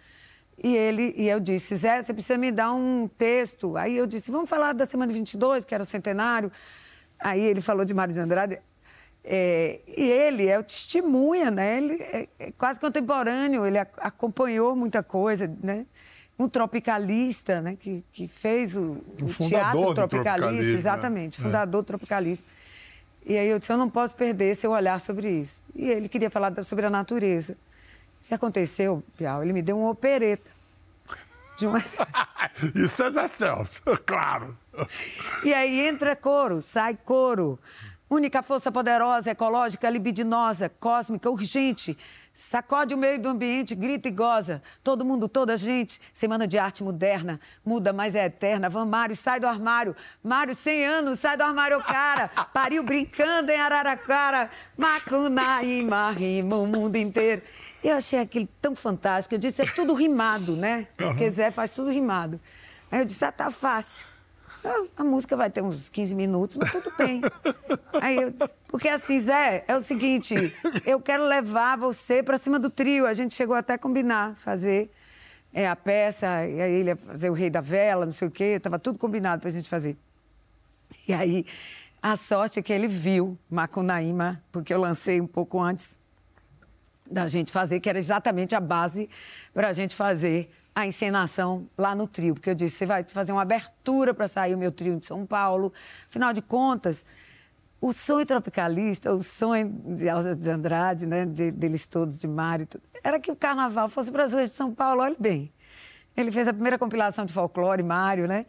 E 0.63 0.75
ele 0.75 1.13
e 1.17 1.27
eu 1.27 1.39
disse, 1.39 1.75
Zé, 1.75 2.01
você 2.01 2.13
precisa 2.13 2.37
me 2.37 2.51
dar 2.51 2.71
um 2.71 3.07
texto. 3.07 3.77
Aí 3.77 3.95
eu 3.97 4.07
disse, 4.07 4.31
vamos 4.31 4.49
falar 4.49 4.73
da 4.73 4.85
semana 4.85 5.11
22, 5.13 5.63
que 5.63 5.75
era 5.75 5.83
o 5.83 5.85
centenário. 5.85 6.51
Aí 7.19 7.41
ele 7.41 7.61
falou 7.61 7.85
de 7.85 7.93
Mário 7.93 8.13
de 8.13 8.19
Andrade. 8.19 8.59
É, 9.27 9.79
e 9.87 10.03
ele 10.03 10.47
é 10.47 10.59
o 10.59 10.63
testemunha, 10.63 11.49
né? 11.49 11.77
Ele 11.77 11.93
é, 12.03 12.27
é 12.37 12.51
quase 12.51 12.79
contemporâneo, 12.79 13.65
ele 13.65 13.79
a- 13.79 13.87
acompanhou 13.97 14.75
muita 14.75 15.01
coisa, 15.01 15.51
né? 15.63 15.85
Um 16.37 16.47
tropicalista, 16.47 17.59
né? 17.59 17.75
Que, 17.79 18.03
que 18.13 18.27
fez 18.27 18.75
o, 18.77 18.81
Um 19.19 19.23
o 19.23 19.27
fundador 19.27 19.95
teatro 19.95 20.07
tropicalista, 20.07 20.63
né? 20.63 20.69
exatamente, 20.73 21.39
É. 21.39 21.43
fundador 21.43 21.83
tropicalista. 21.83 22.45
E 23.25 23.35
aí 23.35 23.47
eu 23.47 23.57
disse, 23.57 23.71
eu 23.73 23.77
não 23.77 23.89
posso 23.89 24.13
perder 24.13 24.55
seu 24.55 24.69
olhar 24.69 24.99
sobre 25.01 25.27
isso. 25.31 25.63
E 25.73 25.89
ele 25.89 26.07
queria 26.07 26.29
falar 26.29 26.49
da- 26.51 26.61
sobre 26.61 26.85
a 26.85 26.89
natureza. 26.91 27.57
O 28.23 28.27
que 28.27 28.33
aconteceu, 28.33 29.01
Piau? 29.17 29.41
Ele 29.43 29.53
me 29.53 29.61
deu 29.63 29.79
uma 29.79 29.89
opereta. 29.89 30.51
De 31.57 31.65
uma... 31.65 31.79
Isso 32.75 33.01
é 33.01 33.09
Zé 33.09 33.27
Celso, 33.27 33.81
claro. 34.05 34.55
E 35.43 35.51
aí 35.53 35.79
entra 35.87 36.15
coro, 36.15 36.61
sai 36.61 36.95
coro. 37.03 37.57
Única 38.07 38.43
força 38.43 38.71
poderosa, 38.71 39.31
ecológica, 39.31 39.89
libidinosa, 39.89 40.69
cósmica, 40.69 41.27
urgente. 41.29 41.97
Sacode 42.31 42.93
o 42.93 42.97
meio 42.97 43.19
do 43.19 43.29
ambiente, 43.29 43.73
grita 43.73 44.07
e 44.07 44.11
goza. 44.11 44.61
Todo 44.83 45.03
mundo, 45.03 45.27
toda 45.27 45.57
gente. 45.57 45.99
Semana 46.13 46.45
de 46.45 46.57
arte 46.59 46.83
moderna, 46.83 47.39
muda, 47.65 47.91
mas 47.91 48.13
é 48.13 48.25
eterna. 48.25 48.69
Van 48.69 48.85
Mário, 48.85 49.15
sai 49.15 49.39
do 49.39 49.47
armário. 49.47 49.95
Mário, 50.23 50.53
100 50.53 50.85
anos, 50.85 51.19
sai 51.19 51.35
do 51.35 51.43
armário, 51.43 51.81
cara. 51.81 52.27
Pariu 52.53 52.83
brincando 52.83 53.51
em 53.51 53.59
Araraquara. 53.59 54.51
Macunaíma, 54.77 56.11
rima 56.11 56.57
o 56.57 56.67
mundo 56.67 56.97
inteiro. 56.97 57.41
Eu 57.83 57.95
achei 57.95 58.19
aquilo 58.19 58.47
tão 58.61 58.75
fantástico. 58.75 59.33
Eu 59.33 59.39
disse, 59.39 59.63
é 59.63 59.65
tudo 59.65 59.93
rimado, 59.93 60.55
né? 60.55 60.87
Porque 60.95 61.27
Zé 61.29 61.49
faz 61.49 61.71
tudo 61.71 61.89
rimado. 61.89 62.39
Aí 62.91 62.99
eu 62.99 63.05
disse, 63.05 63.25
ah, 63.25 63.31
tá 63.31 63.49
fácil. 63.49 64.05
Ah, 64.65 64.83
A 64.97 65.03
música 65.03 65.35
vai 65.37 65.49
ter 65.49 65.61
uns 65.61 65.89
15 65.89 66.15
minutos, 66.15 66.57
mas 66.57 66.71
tudo 66.71 66.91
bem. 66.97 67.21
Aí 68.01 68.15
eu- 68.17 68.33
porque 68.67 68.89
assim, 68.89 69.19
Zé, 69.19 69.63
é 69.67 69.75
o 69.75 69.81
seguinte, 69.81 70.35
eu 70.85 70.99
quero 70.99 71.25
levar 71.25 71.77
você 71.77 72.23
para 72.23 72.37
cima 72.37 72.57
do 72.59 72.69
trio. 72.69 73.05
A 73.05 73.13
gente 73.13 73.33
chegou 73.35 73.55
até 73.55 73.73
a 73.73 73.77
combinar 73.77 74.35
fazer 74.37 74.89
é, 75.53 75.67
a 75.69 75.75
peça, 75.75 76.25
e 76.47 76.61
aí 76.61 76.71
ele 76.73 76.89
ia 76.89 76.95
fazer 76.97 77.29
o 77.29 77.33
Rei 77.33 77.49
da 77.49 77.61
Vela, 77.61 78.05
não 78.05 78.11
sei 78.11 78.27
o 78.27 78.31
quê, 78.31 78.55
estava 78.57 78.77
tudo 78.77 78.97
combinado 78.99 79.39
para 79.41 79.49
a 79.49 79.53
gente 79.53 79.69
fazer. 79.69 79.95
E 81.07 81.13
aí, 81.13 81.45
a 82.01 82.15
sorte 82.17 82.59
é 82.59 82.61
que 82.61 82.73
ele 82.73 82.87
viu 82.87 83.37
Macunaíma, 83.49 84.43
porque 84.51 84.73
eu 84.73 84.79
lancei 84.81 85.21
um 85.21 85.27
pouco 85.27 85.61
antes 85.61 85.97
da 87.09 87.27
gente 87.27 87.51
fazer, 87.51 87.79
que 87.79 87.87
era 87.89 87.97
exatamente 87.99 88.53
a 88.55 88.59
base 88.59 89.09
para 89.53 89.69
a 89.69 89.73
gente 89.73 89.95
fazer 89.95 90.51
a 90.75 90.85
encenação 90.85 91.67
lá 91.77 91.95
no 91.95 92.05
trio. 92.05 92.33
Porque 92.35 92.49
eu 92.49 92.55
disse, 92.55 92.75
você 92.77 92.85
vai 92.85 93.03
fazer 93.05 93.31
uma 93.31 93.41
abertura 93.41 94.13
para 94.13 94.27
sair 94.27 94.53
o 94.53 94.57
meu 94.57 94.71
trio 94.71 94.99
de 94.99 95.05
São 95.05 95.25
Paulo. 95.25 95.71
Afinal 96.09 96.33
de 96.33 96.41
contas, 96.41 97.05
o 97.79 97.93
sonho 97.93 98.25
tropicalista, 98.25 99.13
o 99.13 99.21
sonho 99.21 99.69
de 99.69 100.05
Elza 100.05 100.35
de 100.35 100.49
Andrade, 100.49 101.05
né, 101.05 101.25
de- 101.25 101.51
deles 101.51 101.87
todos, 101.87 102.19
de 102.19 102.27
Mário, 102.27 102.67
era 103.03 103.19
que 103.19 103.31
o 103.31 103.35
carnaval 103.35 103.87
fosse 103.87 104.11
para 104.11 104.23
as 104.25 104.33
ruas 104.33 104.49
de 104.49 104.55
São 104.55 104.73
Paulo, 104.73 105.01
olhe 105.01 105.15
bem. 105.17 105.51
Ele 106.17 106.31
fez 106.31 106.47
a 106.47 106.53
primeira 106.53 106.77
compilação 106.77 107.25
de 107.25 107.33
folclore, 107.33 107.83
Mário, 107.83 108.27
né? 108.27 108.45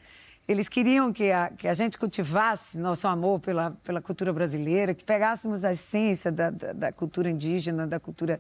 Eles 0.48 0.68
queriam 0.68 1.12
que 1.12 1.32
a, 1.32 1.50
que 1.50 1.66
a 1.66 1.74
gente 1.74 1.98
cultivasse 1.98 2.78
nosso 2.78 3.08
amor 3.08 3.40
pela, 3.40 3.72
pela 3.82 4.00
cultura 4.00 4.32
brasileira, 4.32 4.94
que 4.94 5.04
pegássemos 5.04 5.64
a 5.64 5.72
essência 5.72 6.30
da, 6.30 6.50
da, 6.50 6.72
da 6.72 6.92
cultura 6.92 7.28
indígena, 7.28 7.84
da 7.84 7.98
cultura 7.98 8.38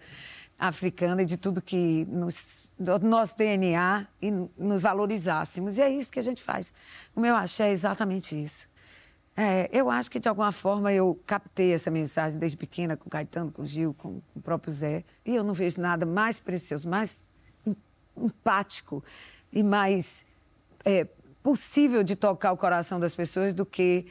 africana 0.58 1.22
e 1.22 1.26
de 1.26 1.36
tudo 1.36 1.60
que 1.60 2.04
nos, 2.06 2.70
do 2.78 2.98
nosso 3.00 3.36
DNA 3.36 4.06
e 4.20 4.30
nos 4.56 4.82
valorizássemos. 4.82 5.78
E 5.78 5.82
é 5.82 5.90
isso 5.90 6.10
que 6.10 6.18
a 6.18 6.22
gente 6.22 6.42
faz. 6.42 6.72
O 7.14 7.20
meu 7.20 7.36
axé 7.36 7.68
é 7.68 7.72
exatamente 7.72 8.40
isso. 8.40 8.68
É, 9.36 9.68
eu 9.70 9.90
acho 9.90 10.10
que, 10.10 10.18
de 10.18 10.28
alguma 10.28 10.50
forma, 10.50 10.90
eu 10.92 11.20
captei 11.26 11.74
essa 11.74 11.90
mensagem 11.90 12.38
desde 12.38 12.56
pequena 12.56 12.96
com 12.96 13.06
o 13.06 13.10
Caetano, 13.10 13.52
com 13.52 13.62
o 13.62 13.66
Gil, 13.66 13.92
com 13.92 14.22
o 14.34 14.40
próprio 14.40 14.72
Zé. 14.72 15.04
E 15.26 15.34
eu 15.34 15.44
não 15.44 15.52
vejo 15.52 15.78
nada 15.78 16.06
mais 16.06 16.40
precioso, 16.40 16.88
mais 16.88 17.28
em- 17.66 17.76
empático 18.16 19.04
e 19.52 19.62
mais 19.62 20.24
é, 20.86 21.06
possível 21.42 22.02
de 22.02 22.16
tocar 22.16 22.50
o 22.52 22.56
coração 22.56 22.98
das 22.98 23.14
pessoas 23.14 23.52
do 23.52 23.66
que 23.66 24.06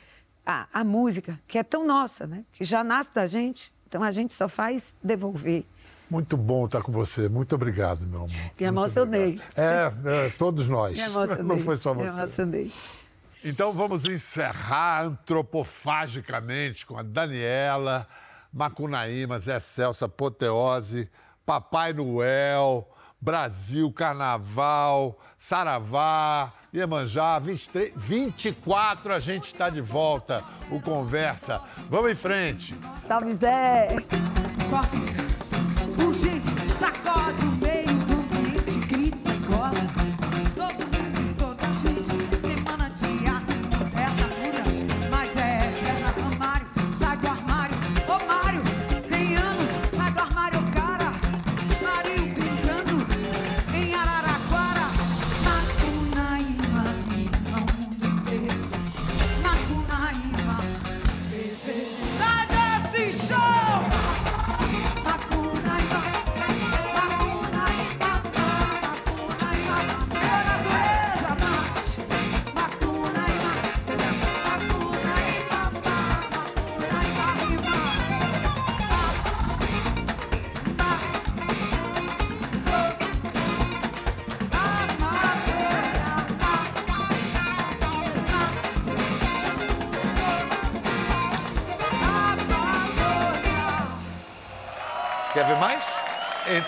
a, 0.46 0.68
a 0.72 0.84
música, 0.84 1.40
que 1.48 1.58
é 1.58 1.64
tão 1.64 1.88
nossa, 1.88 2.28
né? 2.28 2.46
Que 2.54 2.64
já 2.64 2.84
nasce 2.84 3.12
da 3.12 3.26
gente, 3.26 3.74
então 3.88 4.04
a 4.04 4.12
gente 4.12 4.32
só 4.32 4.48
faz 4.48 4.94
devolver. 5.02 5.66
Muito 6.10 6.38
bom 6.38 6.66
estar 6.66 6.82
com 6.82 6.92
você. 6.92 7.28
Muito 7.28 7.56
obrigado, 7.56 8.02
meu 8.06 8.20
amor. 8.26 8.32
Me 8.60 8.66
emocionei. 8.66 9.40
É, 9.56 9.92
é, 10.06 10.30
todos 10.38 10.68
nós. 10.68 10.98
Me 10.98 11.04
emocionei. 11.04 11.44
Não 11.44 11.58
foi 11.58 11.76
só 11.76 11.94
Me 11.94 12.04
você. 12.04 12.18
emocionei. 12.20 12.72
Então 13.44 13.72
vamos 13.72 14.06
encerrar 14.06 15.04
antropofagicamente 15.04 16.86
com 16.86 16.98
a 16.98 17.04
Daniela, 17.04 18.08
Macunaíma, 18.52 19.38
Zé 19.40 19.60
Celso, 19.60 20.06
Apoteose, 20.06 21.10
Papai 21.46 21.94
Noel, 21.94 22.90
Brasil, 23.22 23.92
Carnaval, 23.92 25.20
Saravá, 25.38 26.54
Iemanjá, 26.74 27.40
23, 27.40 27.94
24 27.96 29.14
a 29.14 29.20
gente 29.20 29.46
está 29.46 29.70
de 29.70 29.82
volta. 29.82 30.44
O 30.72 30.82
Conversa. 30.82 31.62
Vamos 31.90 32.12
em 32.12 32.16
frente. 32.16 32.76
Salve, 32.94 33.32
Zé! 33.32 33.96
Corre, 34.70 35.25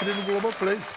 Entre 0.07 0.21
no 0.21 0.39
Globoplay. 0.39 0.96